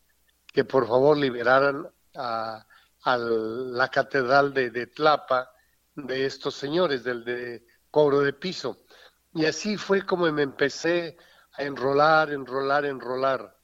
[0.47, 2.67] que por favor liberaran a,
[3.05, 5.51] la catedral de, Tlapa
[5.95, 8.85] de estos señores del de cobro de piso.
[9.33, 11.17] Y así fue como me empecé
[11.53, 13.57] a enrolar, enrolar, enrolar.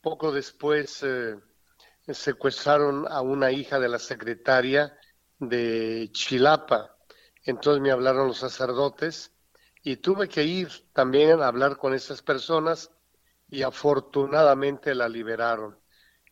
[0.00, 1.36] Poco después eh,
[2.08, 4.96] secuestraron a una hija de la secretaria
[5.38, 6.96] de Chilapa.
[7.44, 9.30] Entonces me hablaron los sacerdotes
[9.82, 12.90] y tuve que ir también a hablar con esas personas
[13.48, 15.78] y afortunadamente la liberaron.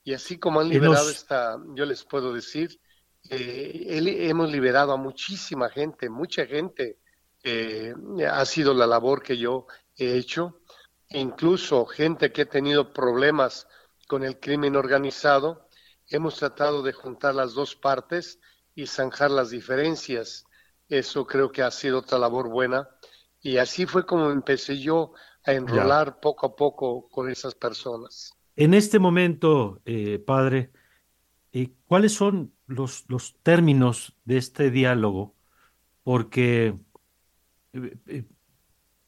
[0.05, 2.81] Y así como han liberado esta, yo les puedo decir,
[3.29, 3.85] eh,
[4.29, 6.99] hemos liberado a muchísima gente, mucha gente.
[7.43, 7.95] Eh,
[8.29, 10.61] ha sido la labor que yo he hecho,
[11.11, 13.69] incluso gente que ha tenido problemas
[14.07, 15.69] con el crimen organizado,
[16.09, 18.41] hemos tratado de juntar las dos partes
[18.75, 20.47] y zanjar las diferencias.
[20.89, 22.89] Eso creo que ha sido otra labor buena.
[23.41, 25.13] Y así fue como empecé yo
[25.45, 28.33] a enrolar poco a poco con esas personas.
[28.57, 30.73] En este momento, eh, padre,
[31.53, 35.35] eh, ¿cuáles son los, los términos de este diálogo?
[36.03, 36.77] Porque
[37.73, 38.25] eh,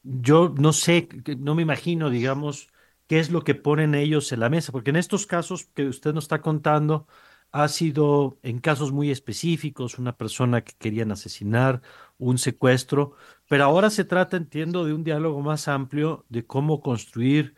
[0.03, 2.69] yo no sé, no me imagino, digamos,
[3.07, 6.15] qué es lo que ponen ellos en la mesa, porque en estos casos que usted
[6.15, 7.07] nos está contando,
[7.53, 11.83] ha sido en casos muy específicos, una persona que querían asesinar,
[12.19, 13.15] un secuestro,
[13.49, 17.55] pero ahora se trata, entiendo, de un diálogo más amplio de cómo construir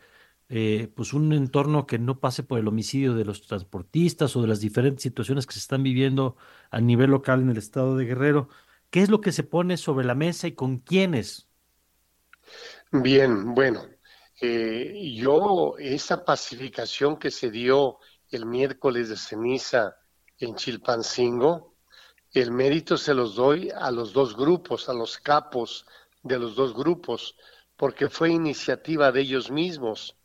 [0.49, 4.47] eh, pues un entorno que no pase por el homicidio de los transportistas o de
[4.47, 6.37] las diferentes situaciones que se están viviendo
[6.71, 8.49] a nivel local en el estado de Guerrero.
[8.89, 11.49] ¿Qué es lo que se pone sobre la mesa y con quiénes?
[12.91, 13.81] Bien, bueno,
[14.41, 17.97] eh, yo, esa pacificación que se dio
[18.35, 19.95] el miércoles de ceniza
[20.39, 21.75] en Chilpancingo,
[22.31, 25.85] el mérito se los doy a los dos grupos, a los capos
[26.23, 27.37] de los dos grupos,
[27.77, 30.17] porque fue iniciativa de ellos mismos,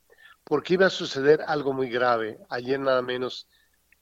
[0.43, 2.39] porque iba a suceder algo muy grave.
[2.49, 3.47] Ayer nada menos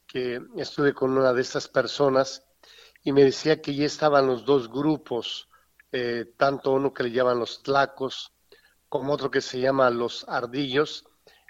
[0.07, 2.45] que estuve con una de estas personas
[3.03, 5.49] y me decía que ya estaban los dos grupos,
[5.91, 8.33] eh, tanto uno que le llaman los tlacos
[8.89, 11.05] como otro que se llama los ardillos,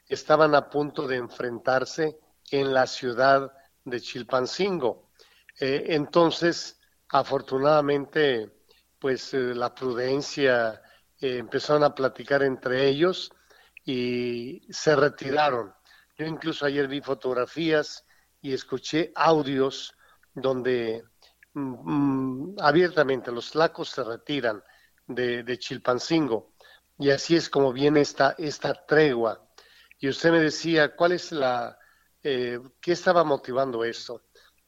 [0.08, 2.18] estaban a punto de enfrentarse
[2.50, 3.52] en la ciudad
[3.84, 5.10] de Chilpancingo.
[5.58, 6.78] Eh, entonces,
[7.08, 8.50] afortunadamente,
[8.98, 10.82] pues eh, la prudencia
[11.20, 13.32] eh, empezaron a platicar entre ellos
[13.84, 15.72] y se retiraron.
[16.18, 18.04] Yo incluso ayer vi fotografías
[18.40, 19.94] y escuché audios
[20.34, 21.04] donde
[21.54, 24.62] mm, abiertamente los lacos se retiran
[25.06, 26.52] de, de Chilpancingo.
[26.98, 29.46] Y así es como viene esta, esta tregua.
[29.98, 31.78] Y usted me decía, ¿cuál es la,
[32.28, 34.22] eh, qué estaba motivando esto?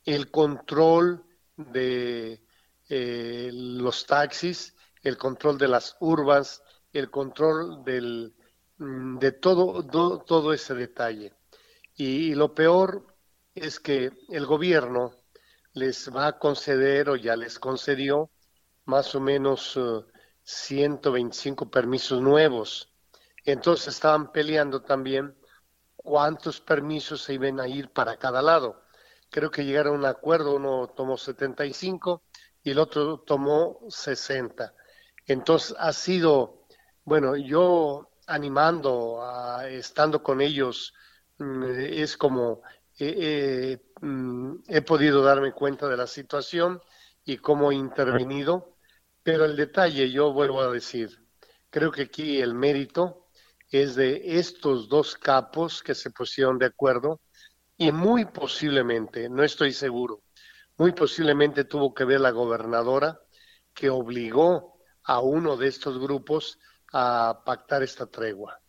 [0.05, 1.25] El control
[1.57, 2.45] de
[2.89, 8.33] eh, los taxis, el control de las urbas, el control del,
[8.77, 9.85] mm, de todo,
[10.25, 11.35] todo ese detalle.
[11.97, 13.17] Y, lo peor
[13.57, 15.15] es que el gobierno
[15.73, 18.31] les va a conceder o ya les concedió
[18.85, 20.07] más o menos uh,
[20.45, 22.95] 125 permisos nuevos.
[23.45, 25.35] Entonces estaban peleando también
[25.99, 28.83] cuántos permisos se iban a ir para cada lado.
[29.31, 32.23] Creo que llegaron a un acuerdo, uno tomó 75
[32.63, 34.75] y el otro tomó 60.
[35.27, 36.65] Entonces ha sido,
[37.05, 39.23] bueno, yo animando,
[39.69, 40.95] estando con ellos,
[41.39, 42.63] mm, es como
[42.99, 46.81] mm, he podido darme cuenta de la situación
[47.25, 48.79] y cómo he intervenido
[49.29, 51.23] pero el detalle, yo vuelvo a decir,
[51.69, 53.28] creo que aquí el mérito
[53.71, 57.21] es de estos dos capos que se pusieron de acuerdo
[57.77, 60.23] y muy posiblemente, no estoy seguro,
[60.77, 63.21] muy posiblemente tuvo que ver la gobernadora
[63.75, 66.59] que obligó a uno de estos grupos
[66.93, 68.61] a pactar esta tregua.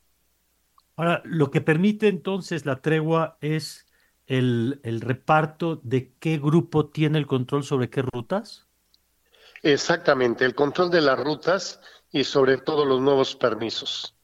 [0.96, 3.88] Ahora, lo que permite entonces la tregua es
[4.28, 8.68] el, el reparto de qué grupo tiene el control sobre qué rutas.
[9.64, 14.19] Exactamente, el control de las rutas y sobre todo los nuevos permisos.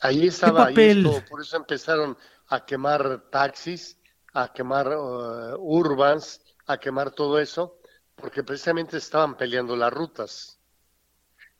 [0.00, 2.16] Ahí estaba, ahí por eso empezaron
[2.48, 3.98] a quemar taxis,
[4.32, 7.78] a quemar uh, urbans, a quemar todo eso,
[8.14, 10.60] porque precisamente estaban peleando las rutas.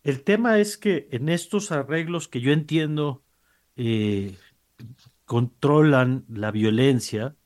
[0.02, 3.22] El tema es que en estos arreglos que yo entiendo
[3.76, 4.36] eh,
[5.24, 7.36] controlan la violencia,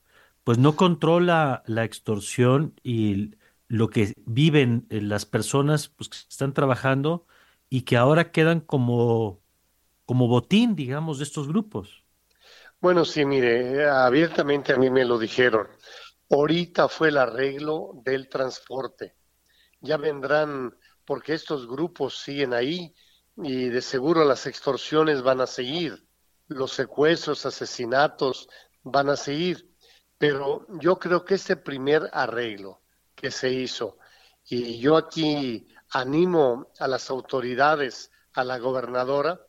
[0.44, 3.34] pues no controla la extorsión y
[3.68, 7.26] lo que viven eh, las personas pues, que están trabajando
[7.68, 9.41] y que ahora quedan como,
[10.04, 12.04] como botín, digamos, de estos grupos.
[12.80, 15.68] Bueno, sí, mire, abiertamente a mí me lo dijeron.
[16.30, 19.14] Ahorita fue el arreglo del transporte.
[19.80, 22.94] Ya vendrán, porque estos grupos siguen ahí
[23.36, 26.06] y de seguro las extorsiones van a seguir,
[26.48, 28.48] los secuestros, asesinatos
[28.82, 29.70] van a seguir.
[30.18, 32.82] Pero yo creo que este primer arreglo
[33.14, 33.98] que se hizo,
[34.44, 39.40] y yo aquí animo a las autoridades, a la gobernadora,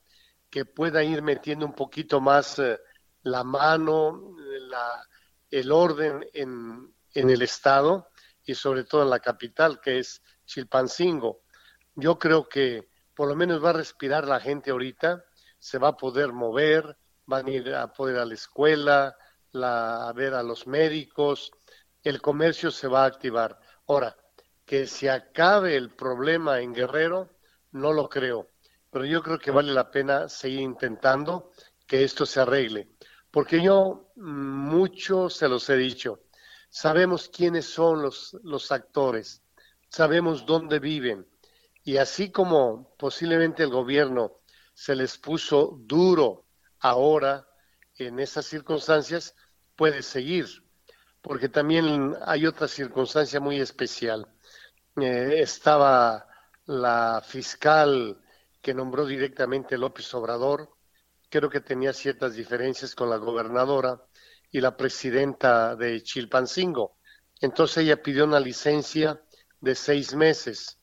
[0.54, 2.80] que pueda ir metiendo un poquito más eh,
[3.24, 4.36] la mano,
[4.70, 5.04] la,
[5.50, 8.10] el orden en, en el Estado
[8.46, 11.42] y sobre todo en la capital, que es Chilpancingo.
[11.96, 15.26] Yo creo que por lo menos va a respirar la gente ahorita,
[15.58, 19.18] se va a poder mover, van a ir a poder a la escuela,
[19.54, 21.52] la, a ver a los médicos,
[22.04, 23.60] el comercio se va a activar.
[23.88, 24.16] Ahora,
[24.66, 27.32] que se acabe el problema en Guerrero,
[27.72, 28.53] no lo creo,
[28.94, 31.52] pero yo creo que vale la pena seguir intentando
[31.88, 32.92] que esto se arregle,
[33.32, 36.22] porque yo mucho se los he dicho,
[36.70, 39.42] sabemos quiénes son los, los actores,
[39.90, 41.28] sabemos dónde viven,
[41.84, 44.42] y así como posiblemente el gobierno
[44.76, 46.46] se les puso duro
[46.80, 47.48] ahora
[47.96, 49.36] en esas circunstancias,
[49.76, 50.46] puede seguir,
[51.24, 54.28] porque también hay otra circunstancia muy especial.
[54.98, 56.28] Eh, estaba
[56.66, 58.20] la fiscal
[58.64, 60.72] que nombró directamente López Obrador,
[61.30, 64.02] creo que tenía ciertas diferencias con la gobernadora
[64.50, 66.98] y la presidenta de Chilpancingo.
[67.42, 69.22] Entonces ella pidió una licencia
[69.62, 70.80] de seis meses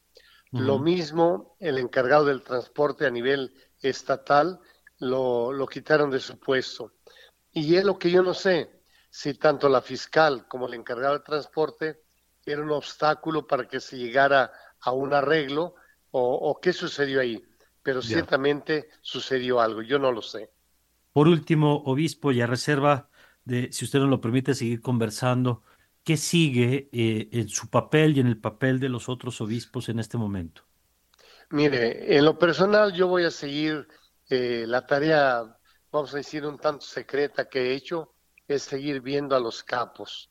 [0.53, 4.59] lo mismo el encargado del transporte a nivel estatal
[4.99, 6.95] lo, lo quitaron de su puesto.
[7.53, 11.23] Y es lo que yo no sé, si tanto la fiscal como el encargado del
[11.23, 12.03] transporte
[12.45, 15.77] era un obstáculo para que se llegara a un arreglo
[16.11, 17.41] o, qué sucedió ahí.
[17.83, 20.51] Pero ciertamente sucedió algo, yo no lo sé.
[21.13, 23.09] Por último, obispo, y a reserva
[23.45, 25.63] de, si usted nos lo permite, seguir conversando,
[26.05, 29.99] ¿Qué sigue eh, en su papel y en el papel de los otros obispos en
[29.99, 30.63] este momento?
[31.51, 33.87] Mire, en lo personal yo voy a seguir
[34.29, 35.59] eh, la tarea,
[35.91, 38.15] vamos a decir, un tanto secreta que he hecho,
[38.49, 40.31] es seguir viendo a los capos,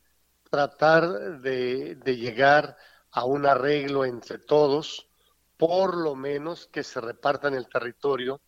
[0.50, 2.76] tratar de, de llegar
[3.12, 5.09] a un arreglo entre todos,
[5.60, 8.42] por lo menos que se repartan el territorio,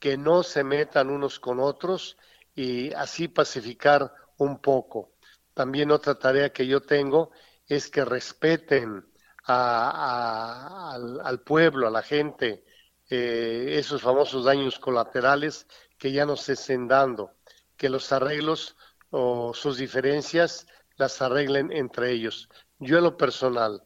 [0.00, 2.16] que no se metan unos con otros
[2.56, 5.14] y así pacificar un poco
[5.54, 7.30] también otra tarea que yo tengo
[7.66, 9.06] es que respeten
[9.44, 12.64] al, pueblo, a la gente,
[13.08, 17.36] eh, esos famosos daños colaterales que ya no se estén dando,
[17.76, 18.76] que los arreglos
[19.10, 22.48] o sus diferencias las arreglen entre ellos.
[22.80, 23.82] Yo en lo personal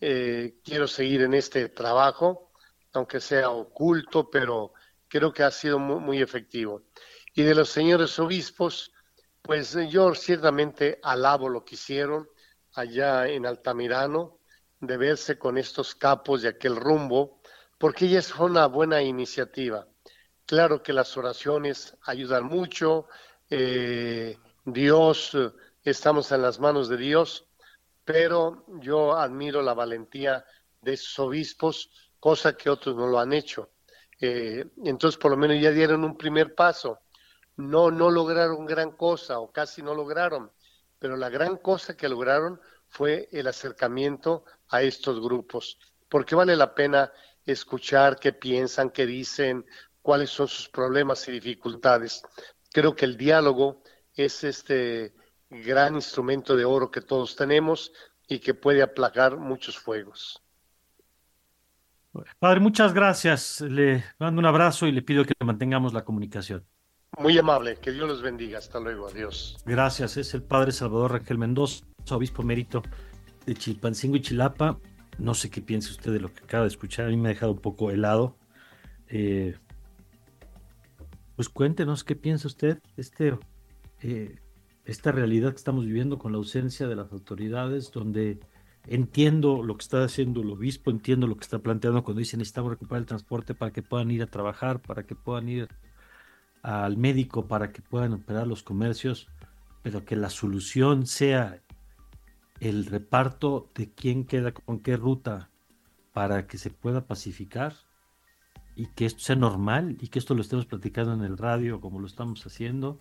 [0.00, 2.52] eh, quiero seguir en este trabajo,
[2.92, 4.72] aunque sea oculto, pero
[5.08, 6.82] creo que ha sido muy efectivo.
[7.34, 8.92] Y de los señores obispos,
[9.42, 12.28] pues eh, yo ciertamente alabo lo que hicieron
[12.74, 14.38] allá en Altamirano,
[14.80, 17.40] de verse con estos capos de aquel rumbo,
[17.78, 19.88] porque ella es una buena iniciativa.
[20.46, 23.08] Claro que las oraciones ayudan mucho,
[23.50, 25.36] eh, Dios,
[25.82, 27.47] estamos en las manos de Dios,
[28.08, 30.42] pero yo admiro la valentía
[30.80, 33.68] de esos obispos, cosa que otros no lo han hecho.
[34.18, 37.00] Eh, entonces, por lo menos ya dieron un primer paso
[37.58, 40.50] no, no lograron gran cosa o casi no lograron,
[40.98, 45.78] pero la gran cosa que lograron fue el acercamiento a estos grupos,
[46.08, 47.12] porque vale la pena
[47.44, 49.66] escuchar qué piensan, qué dicen,
[50.00, 52.22] cuáles son sus problemas y dificultades.
[52.72, 53.82] Creo que el diálogo
[54.14, 55.12] es este
[55.50, 57.92] gran instrumento de oro que todos tenemos
[58.28, 60.42] y que puede aplacar muchos fuegos.
[62.38, 63.60] Padre, muchas gracias.
[63.60, 66.64] Le mando un abrazo y le pido que mantengamos la comunicación.
[67.16, 68.58] Muy amable, que Dios los bendiga.
[68.58, 69.56] Hasta luego, adiós.
[69.64, 72.82] Gracias, es el padre Salvador Rangel Mendoza, obispo mérito
[73.46, 74.78] de Chilpancingo y Chilapa.
[75.18, 77.32] No sé qué piense usted de lo que acaba de escuchar, a mí me ha
[77.32, 78.36] dejado un poco helado.
[79.08, 79.56] Eh,
[81.34, 83.38] pues cuéntenos qué piensa usted, este,
[84.02, 84.38] eh,
[84.88, 88.40] esta realidad que estamos viviendo con la ausencia de las autoridades, donde
[88.86, 92.70] entiendo lo que está haciendo el obispo, entiendo lo que está planteando cuando dicen necesitamos
[92.70, 95.68] recuperar el transporte para que puedan ir a trabajar, para que puedan ir
[96.62, 99.28] al médico para que puedan operar los comercios,
[99.82, 101.62] pero que la solución sea
[102.60, 105.50] el reparto de quién queda con qué ruta
[106.14, 107.74] para que se pueda pacificar
[108.74, 112.00] y que esto sea normal y que esto lo estemos platicando en el radio como
[112.00, 112.98] lo estamos haciendo,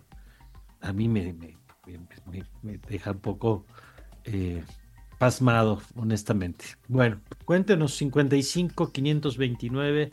[0.81, 1.35] a mí me,
[2.89, 3.65] deja un poco
[4.25, 4.63] eh,
[5.17, 6.65] pasmado, honestamente.
[6.87, 10.09] Bueno, cuéntenos 55 529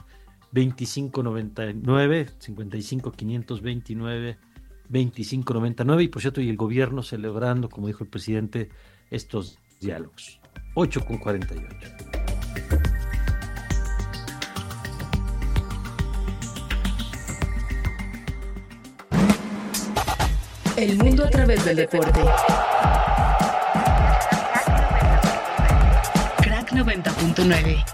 [0.52, 4.38] 2599, 55 529
[4.88, 8.70] 2599 y por cierto y el gobierno celebrando, como dijo el presidente,
[9.10, 10.40] estos diálogos.
[10.74, 12.23] 8 con 48.
[20.76, 22.20] El mundo a través del deporte.
[26.42, 27.84] Crack 90.9.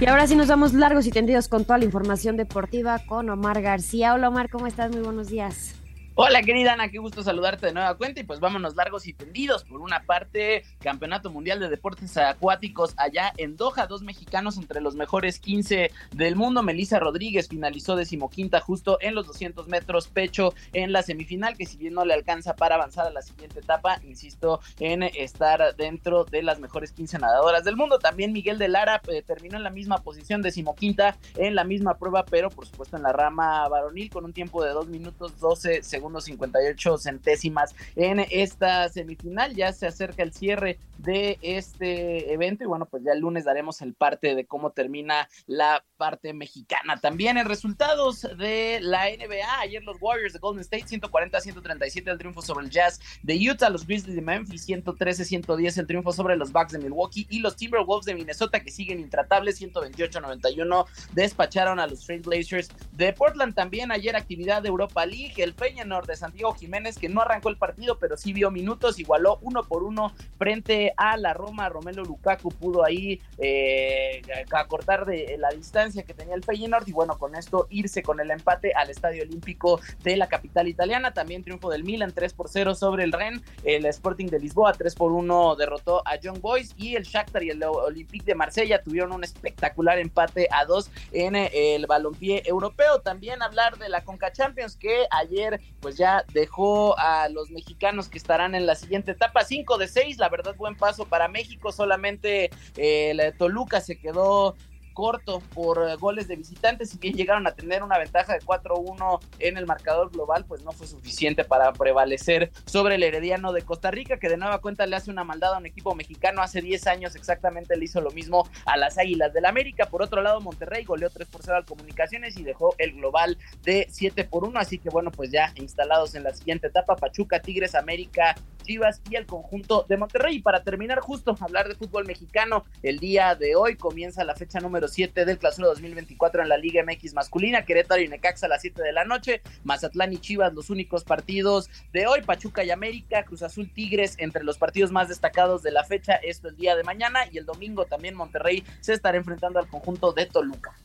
[0.00, 3.62] Y ahora sí nos vamos largos y tendidos con toda la información deportiva con Omar
[3.62, 4.12] García.
[4.12, 4.90] Hola Omar, ¿cómo estás?
[4.92, 5.74] Muy buenos días.
[6.20, 9.62] Hola querida Ana, qué gusto saludarte de nueva cuenta y pues vámonos largos y tendidos.
[9.62, 14.96] Por una parte, Campeonato Mundial de Deportes Acuáticos allá en Doha, dos mexicanos entre los
[14.96, 16.64] mejores 15 del mundo.
[16.64, 21.76] Melissa Rodríguez finalizó decimoquinta justo en los 200 metros pecho en la semifinal, que si
[21.76, 26.42] bien no le alcanza para avanzar a la siguiente etapa, insisto en estar dentro de
[26.42, 28.00] las mejores 15 nadadoras del mundo.
[28.00, 32.24] También Miguel de Lara eh, terminó en la misma posición, decimoquinta en la misma prueba,
[32.24, 36.07] pero por supuesto en la rama varonil con un tiempo de 2 minutos 12 segundos
[36.20, 39.54] 58 centésimas en esta semifinal.
[39.54, 43.80] Ya se acerca el cierre de este evento y bueno, pues ya el lunes daremos
[43.82, 47.00] el parte de cómo termina la parte mexicana.
[47.00, 52.42] También en resultados de la NBA, ayer los Warriors de Golden State 140-137 el triunfo
[52.42, 56.72] sobre el Jazz de Utah, los Grizzlies de Memphis 113-110 el triunfo sobre los Bucks
[56.72, 62.70] de Milwaukee y los Timberwolves de Minnesota que siguen intratables 128-91 despacharon a los Blazers
[62.92, 63.54] de Portland.
[63.54, 67.56] También ayer actividad de Europa League, el Peña de Santiago Jiménez, que no arrancó el
[67.56, 71.68] partido, pero sí vio minutos, igualó uno por uno frente a la Roma.
[71.68, 74.22] Romelo Lukaku pudo ahí eh,
[74.52, 78.30] acortar de la distancia que tenía el Feyenoord y bueno, con esto irse con el
[78.30, 81.12] empate al Estadio Olímpico de la capital italiana.
[81.12, 83.42] También triunfo del Milan 3 por 0 sobre el Ren.
[83.64, 87.50] El Sporting de Lisboa 3 por 1 derrotó a Young Boys y el Shakhtar y
[87.50, 93.00] el Olympique de Marsella tuvieron un espectacular empate a 2 en el balompié europeo.
[93.00, 98.18] También hablar de la Conca Champions que ayer pues ya dejó a los mexicanos que
[98.18, 102.50] estarán en la siguiente etapa, 5 de 6, la verdad buen paso para México, solamente
[102.76, 104.56] eh, el Toluca se quedó
[104.98, 109.20] corto por eh, goles de visitantes, si bien llegaron a tener una ventaja de 4-1
[109.38, 113.92] en el marcador global, pues no fue suficiente para prevalecer sobre el Herediano de Costa
[113.92, 116.42] Rica, que de nueva cuenta le hace una maldad a un equipo mexicano.
[116.42, 119.86] Hace 10 años exactamente le hizo lo mismo a las Águilas del América.
[119.86, 123.86] Por otro lado, Monterrey goleó 3 por 0 al Comunicaciones y dejó el global de
[123.88, 124.58] 7 por 1.
[124.58, 128.34] Así que bueno, pues ya instalados en la siguiente etapa, Pachuca, Tigres, América,
[128.64, 130.38] Chivas y el conjunto de Monterrey.
[130.38, 134.58] Y para terminar, justo hablar de fútbol mexicano, el día de hoy comienza la fecha
[134.58, 137.64] número 7 del clausura 2024 en la Liga MX masculina.
[137.64, 139.42] Querétaro y Necaxa a las 7 de la noche.
[139.64, 142.22] Mazatlán y Chivas, los únicos partidos de hoy.
[142.22, 146.14] Pachuca y América, Cruz Azul Tigres, entre los partidos más destacados de la fecha.
[146.16, 147.20] Esto el día de mañana.
[147.30, 150.76] Y el domingo también Monterrey se estará enfrentando al conjunto de Toluca.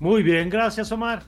[0.00, 1.22] Muy bien, gracias Omar.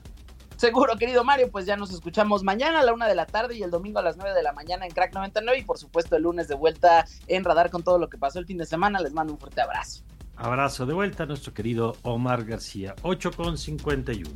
[0.57, 3.61] Seguro, querido Mario, pues ya nos escuchamos mañana a la una de la tarde y
[3.61, 6.23] el domingo a las nueve de la mañana en Crack 99 y por supuesto el
[6.23, 8.99] lunes de vuelta en Radar con todo lo que pasó el fin de semana.
[8.99, 10.03] Les mando un fuerte abrazo.
[10.37, 14.29] Abrazo de vuelta a nuestro querido Omar García, 8 con 51.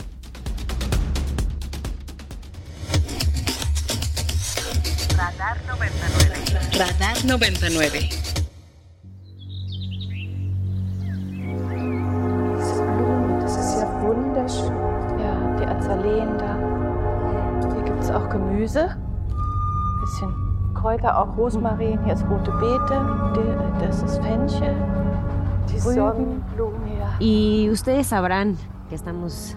[5.15, 6.77] Radar 99.
[6.77, 8.31] Radar 99.
[15.81, 16.55] Azaleen da.
[17.73, 18.95] Hier gibt es auch Gemüse.
[20.01, 20.33] Bisschen
[20.73, 22.03] Kräuter, auch Rosmarin.
[22.03, 23.01] Hier ist rote Beete.
[23.79, 24.75] Das ist Fenchel.
[25.95, 27.17] Ja.
[27.19, 28.57] Y ustedes sabrán
[28.89, 29.55] que estamos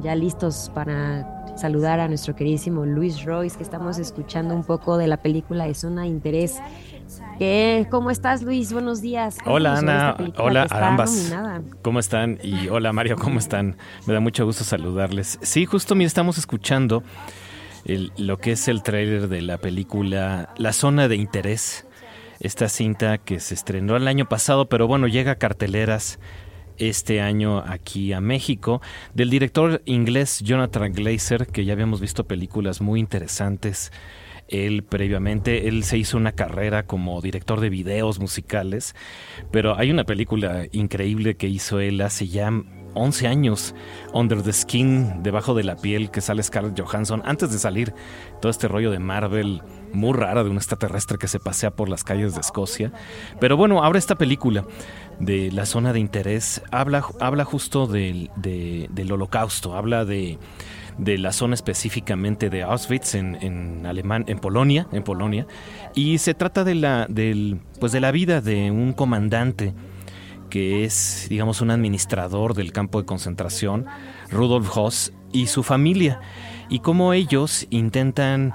[0.00, 5.06] ya listos para saludar a nuestro queridísimo Luis Royce, que estamos escuchando un poco de
[5.06, 6.60] la película de Zona de Interés.
[7.38, 7.86] ¿Qué?
[7.90, 8.72] ¿Cómo estás, Luis?
[8.72, 9.38] Buenos días.
[9.46, 10.16] Hola, Ana.
[10.38, 11.34] Hola a ambas.
[11.82, 12.38] ¿Cómo están?
[12.42, 13.76] Y hola, Mario, ¿cómo están?
[14.06, 15.38] Me da mucho gusto saludarles.
[15.42, 17.02] Sí, justo, mira, estamos escuchando
[18.16, 21.85] lo que es el tráiler de la película La Zona de Interés.
[22.40, 26.18] Esta cinta que se estrenó el año pasado, pero bueno, llega a carteleras
[26.78, 28.82] este año aquí a México,
[29.14, 33.92] del director inglés Jonathan Glazer, que ya habíamos visto películas muy interesantes.
[34.48, 38.94] Él previamente, él se hizo una carrera como director de videos musicales,
[39.50, 42.52] pero hay una película increíble que hizo él hace ya
[42.94, 43.74] 11 años,
[44.12, 47.92] Under the Skin, debajo de la piel, que sale Scarlett Johansson, antes de salir
[48.40, 49.62] todo este rollo de Marvel
[49.92, 52.92] muy rara de un extraterrestre que se pasea por las calles de Escocia.
[53.40, 54.64] Pero bueno, ahora esta película
[55.18, 56.62] de la zona de interés.
[56.70, 60.38] Habla, habla justo del, del holocausto, habla de,
[60.98, 65.46] de, la zona específicamente de Auschwitz en, en, en Polonia, en Polonia,
[65.94, 69.74] y se trata de la, del, pues de la vida de un comandante
[70.50, 73.86] que es, digamos, un administrador del campo de concentración,
[74.30, 76.20] Rudolf Hoss, y su familia,
[76.68, 78.54] y cómo ellos intentan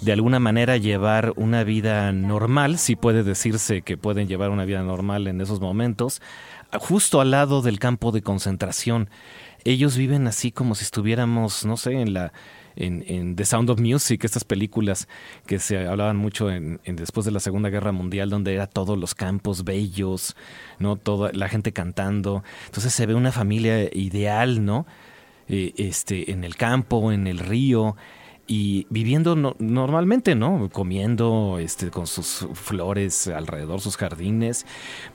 [0.00, 4.82] de alguna manera llevar una vida normal, si puede decirse que pueden llevar una vida
[4.82, 6.22] normal en esos momentos,
[6.78, 9.10] justo al lado del campo de concentración.
[9.64, 12.32] Ellos viven así como si estuviéramos, no sé, en la
[12.76, 15.08] en, The Sound of Music, estas películas
[15.46, 19.14] que se hablaban mucho en, después de la Segunda Guerra Mundial, donde era todos los
[19.14, 20.36] campos bellos,
[20.78, 20.96] ¿no?
[20.96, 22.42] Toda la gente cantando.
[22.66, 24.86] Entonces se ve una familia ideal, ¿no?
[25.48, 27.96] Eh, este, en el campo, en el río,
[28.52, 30.68] y viviendo normalmente, ¿no?
[30.72, 34.66] Comiendo este, con sus flores alrededor, sus jardines.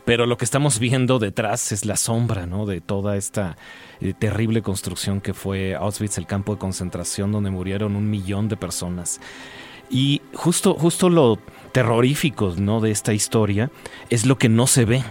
[0.06, 2.66] Pero lo que estamos viendo detrás es la sombra, ¿no?
[2.66, 3.58] De toda esta
[4.00, 8.56] eh, terrible construcción que fue Auschwitz, el campo de concentración donde murieron un millón de
[8.56, 9.20] personas.
[9.90, 11.38] Y justo, justo lo
[11.74, 12.80] terrorífico, ¿no?
[12.80, 13.70] De esta historia
[14.10, 15.04] es lo que no se ve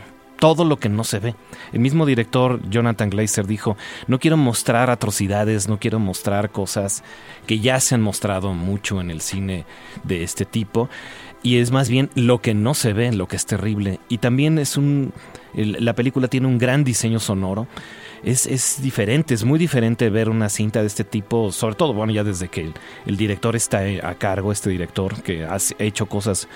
[0.45, 1.35] todo lo que no se ve.
[1.73, 3.79] El mismo director Jonathan Glazer dijo,
[4.09, 7.03] no quiero mostrar atrocidades, no quiero mostrar cosas
[7.47, 9.65] que ya se han mostrado mucho en el cine
[10.03, 10.91] de este tipo,
[11.43, 14.01] y es más bien lo que no se ve, lo que es terrible.
[14.11, 15.15] Y también es un...
[15.55, 17.67] la película tiene un gran diseño sonoro.
[18.23, 22.13] Es, es, diferente, es muy diferente ver una cinta de este tipo, sobre todo, bueno,
[22.13, 22.75] ya desde que el,
[23.07, 26.49] el director está a cargo, este director que ha hecho cosas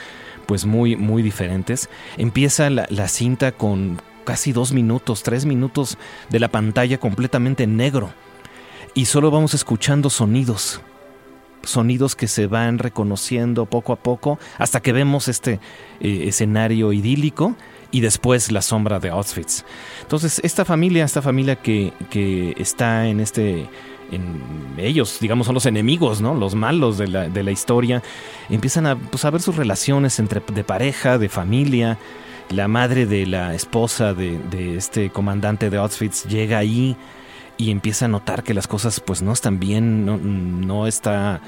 [0.49, 1.91] pues muy, muy diferentes.
[2.17, 5.99] Empieza la, cinta con casi dos minutos, tres minutos
[6.31, 8.11] de la pantalla completamente negro.
[8.95, 10.81] Y solo vamos escuchando sonidos.
[11.65, 15.61] Sonidos que se van reconociendo poco a poco hasta que vemos este
[16.01, 17.55] eh, escenario idílico
[17.91, 19.67] y después la sombra de Auschwitz.
[20.01, 23.69] Entonces, esta familia, esta familia que, que está en este
[24.77, 26.35] ellos, digamos, son los enemigos, ¿no?
[26.35, 28.03] Los malos de la, de la historia.
[28.49, 31.99] Empiezan a, pues, ver sus relaciones entre, de pareja, de familia.
[32.51, 36.97] La madre de la esposa de, de este comandante de Auschwitz llega ahí
[37.59, 41.43] y empieza a notar que las cosas pues no están bien, no, no está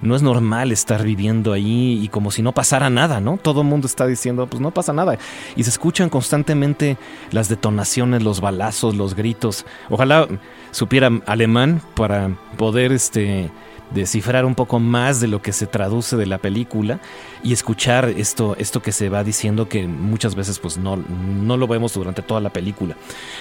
[0.00, 3.36] no es normal estar viviendo ahí y como si no pasara nada, ¿no?
[3.36, 5.18] Todo el mundo está diciendo, pues no pasa nada.
[5.56, 6.96] Y se escuchan constantemente
[7.30, 9.66] las detonaciones, los balazos, los gritos.
[9.90, 10.28] Ojalá
[10.70, 13.50] supiera alemán para poder este
[13.94, 17.00] descifrar un poco más de lo que se traduce de la película
[17.42, 21.66] y escuchar esto, esto que se va diciendo que muchas veces pues no, no lo
[21.66, 22.96] vemos durante toda la película.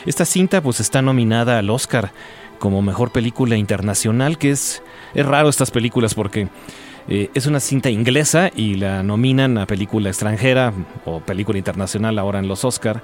[0.06, 2.12] Esta cinta pues está nominada al Oscar
[2.64, 4.82] como mejor película internacional, que es,
[5.14, 6.48] es raro estas películas porque
[7.10, 10.72] eh, es una cinta inglesa y la nominan a película extranjera
[11.04, 13.04] o película internacional ahora en los Oscar.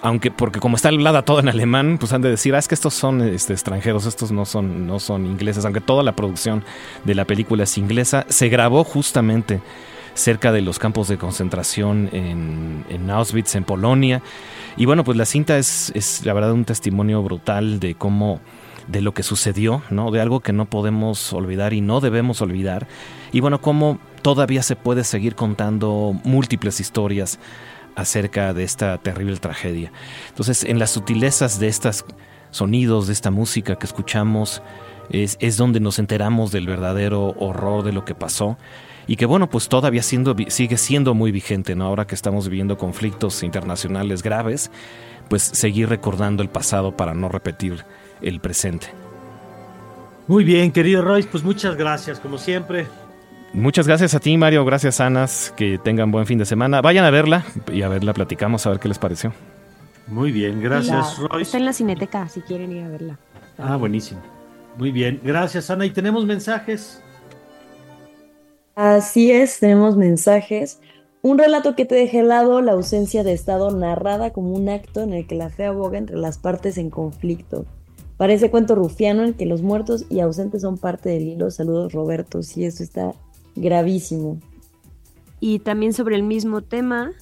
[0.00, 2.74] Aunque, porque como está hablada todo en alemán, pues han de decir, ah, es que
[2.74, 6.64] estos son este, extranjeros, estos no son, no son ingleses, aunque toda la producción
[7.04, 9.60] de la película es inglesa, se grabó justamente
[10.14, 14.22] cerca de los campos de concentración en, en Auschwitz, en Polonia.
[14.78, 18.40] Y bueno, pues la cinta es, es la verdad un testimonio brutal de cómo
[18.86, 20.10] de lo que sucedió, ¿no?
[20.10, 22.86] De algo que no podemos olvidar y no debemos olvidar.
[23.32, 27.38] Y bueno, cómo todavía se puede seguir contando múltiples historias
[27.96, 29.92] acerca de esta terrible tragedia.
[30.28, 32.04] Entonces, en las sutilezas de estos
[32.50, 34.62] sonidos, de esta música que escuchamos,
[35.10, 38.58] es, es, donde nos enteramos del verdadero horror de lo que pasó
[39.06, 41.86] y que bueno, pues todavía siendo, sigue siendo muy vigente, ¿no?
[41.86, 44.70] Ahora que estamos viviendo conflictos internacionales graves,
[45.28, 47.84] pues seguir recordando el pasado para no repetir
[48.22, 48.88] el presente.
[50.26, 52.86] Muy bien, querido Royce, pues muchas gracias, como siempre.
[53.52, 54.64] Muchas gracias a ti, Mario.
[54.64, 55.54] Gracias, Anas.
[55.56, 56.82] Que tengan buen fin de semana.
[56.82, 59.32] Vayan a verla y a verla platicamos, a ver qué les pareció.
[60.08, 61.42] Muy bien, gracias, Royce.
[61.42, 63.18] Está en la cineteca, si quieren ir a verla.
[63.58, 64.20] Ah, buenísimo.
[64.76, 65.86] Muy bien, gracias, Ana.
[65.86, 67.02] ¿Y tenemos mensajes?
[68.74, 70.80] Así es, tenemos mensajes.
[71.22, 75.14] Un relato que te deja helado la ausencia de Estado narrada como un acto en
[75.14, 77.64] el que la fe aboga entre las partes en conflicto.
[78.16, 81.50] Parece cuento rufiano en que los muertos y ausentes son parte del hilo.
[81.50, 83.12] Saludos Roberto, sí, eso está
[83.54, 84.40] gravísimo.
[85.38, 87.12] Y también sobre el mismo tema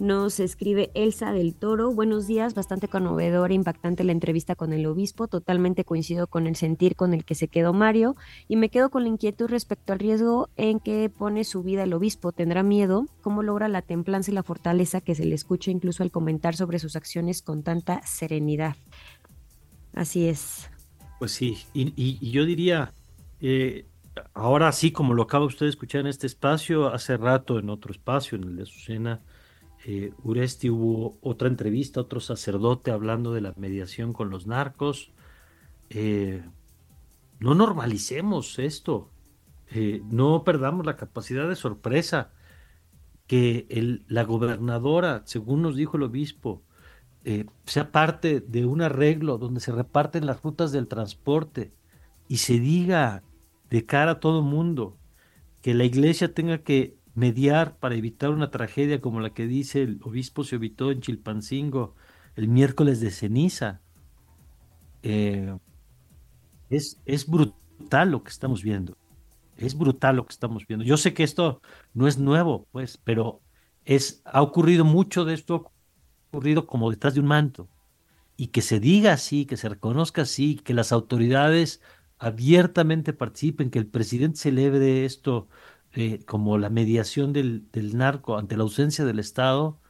[0.00, 1.92] nos escribe Elsa del Toro.
[1.92, 5.28] Buenos días, bastante conmovedora, e impactante la entrevista con el obispo.
[5.28, 8.16] Totalmente coincido con el sentir con el que se quedó Mario.
[8.48, 11.92] Y me quedo con la inquietud respecto al riesgo en que pone su vida el
[11.92, 12.32] obispo.
[12.32, 13.08] ¿Tendrá miedo?
[13.20, 16.78] ¿Cómo logra la templanza y la fortaleza que se le escucha incluso al comentar sobre
[16.78, 18.76] sus acciones con tanta serenidad?
[19.94, 20.70] Así es.
[21.18, 22.94] Pues sí, y, yo diría,
[23.40, 23.86] eh,
[24.32, 27.92] ahora sí, como lo acaba usted de escuchar en este espacio, hace rato en otro
[27.92, 29.20] espacio, en el de Azucena,
[29.84, 35.10] eh, Uresti hubo otra entrevista, otro sacerdote hablando de la mediación con los narcos.
[35.90, 36.42] Eh,
[37.38, 39.10] no normalicemos esto,
[40.10, 42.30] no perdamos la capacidad de sorpresa
[43.26, 43.66] que
[44.08, 46.62] la gobernadora, según nos dijo el obispo,
[47.24, 51.72] eh, sea parte de un arreglo donde se reparten las rutas del transporte
[52.28, 53.22] y se diga
[53.68, 54.96] de cara a todo mundo
[55.62, 60.00] que la iglesia tenga que mediar para evitar una tragedia como la que dice el
[60.02, 61.94] obispo se evitó en Chilpancingo
[62.36, 63.80] el miércoles de ceniza.
[65.02, 65.56] Eh,
[66.70, 68.96] es, es brutal lo que estamos viendo.
[69.56, 70.84] Es brutal lo que estamos viendo.
[70.84, 71.60] Yo sé que esto
[71.92, 73.42] no es nuevo, pues, pero
[73.84, 75.70] es, ha ocurrido mucho de esto,
[76.30, 77.68] ocurrido como detrás de un manto.
[78.36, 81.82] Y que se diga así, que se reconozca así, que las autoridades
[82.18, 85.48] abiertamente participen, que el presidente celebre esto
[85.92, 89.80] eh, como la mediación del, narco ante la ausencia del Estado,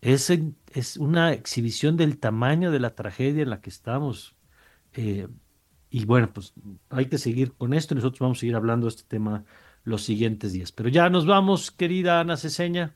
[0.00, 0.30] es,
[0.74, 4.36] es una exhibición del tamaño de la tragedia en la que estamos.
[4.94, 5.28] Eh,
[5.90, 6.52] y bueno, pues
[6.90, 7.94] hay que seguir con esto.
[7.94, 9.44] Nosotros vamos a seguir hablando de este tema
[9.84, 10.72] los siguientes días.
[10.72, 12.94] Pero ya nos vamos, querida Ana Ceseña.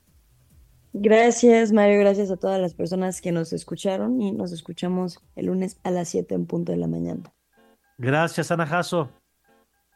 [0.93, 1.99] Gracias, Mario.
[1.99, 6.09] Gracias a todas las personas que nos escucharon y nos escuchamos el lunes a las
[6.09, 7.33] 7 en punto de la mañana.
[7.97, 9.09] Gracias, Ana Jasso.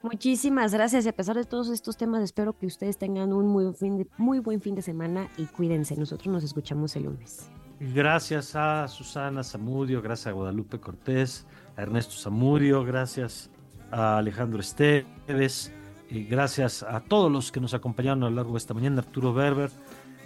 [0.02, 3.74] Muchísimas gracias y a pesar de todos estos temas espero que ustedes tengan un muy,
[3.74, 5.96] fin de, muy buen fin de semana y cuídense.
[5.96, 7.50] Nosotros nos escuchamos el lunes.
[7.80, 11.46] Gracias a Susana Zamudio, gracias a Guadalupe Cortés,
[11.76, 13.52] a Ernesto Zamudio, gracias
[13.92, 15.72] a Alejandro Esteves,
[16.10, 19.34] y gracias a todos los que nos acompañaron a lo largo de esta mañana, Arturo
[19.34, 19.70] Berber.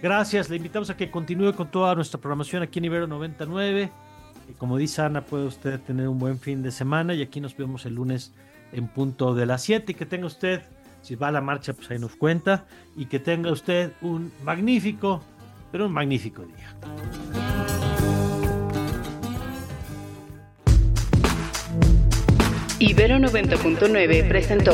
[0.01, 3.91] Gracias, le invitamos a que continúe con toda nuestra programación aquí en Ibero 99.
[4.49, 7.55] Y como dice Ana, puede usted tener un buen fin de semana y aquí nos
[7.55, 8.33] vemos el lunes
[8.73, 10.63] en punto de las 7 y que tenga usted,
[11.03, 15.21] si va a la marcha, pues ahí nos cuenta, y que tenga usted un magnífico,
[15.71, 16.75] pero un magnífico día.
[22.79, 24.71] Ibero 90.9 presentó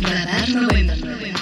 [0.00, 1.41] Radar 99.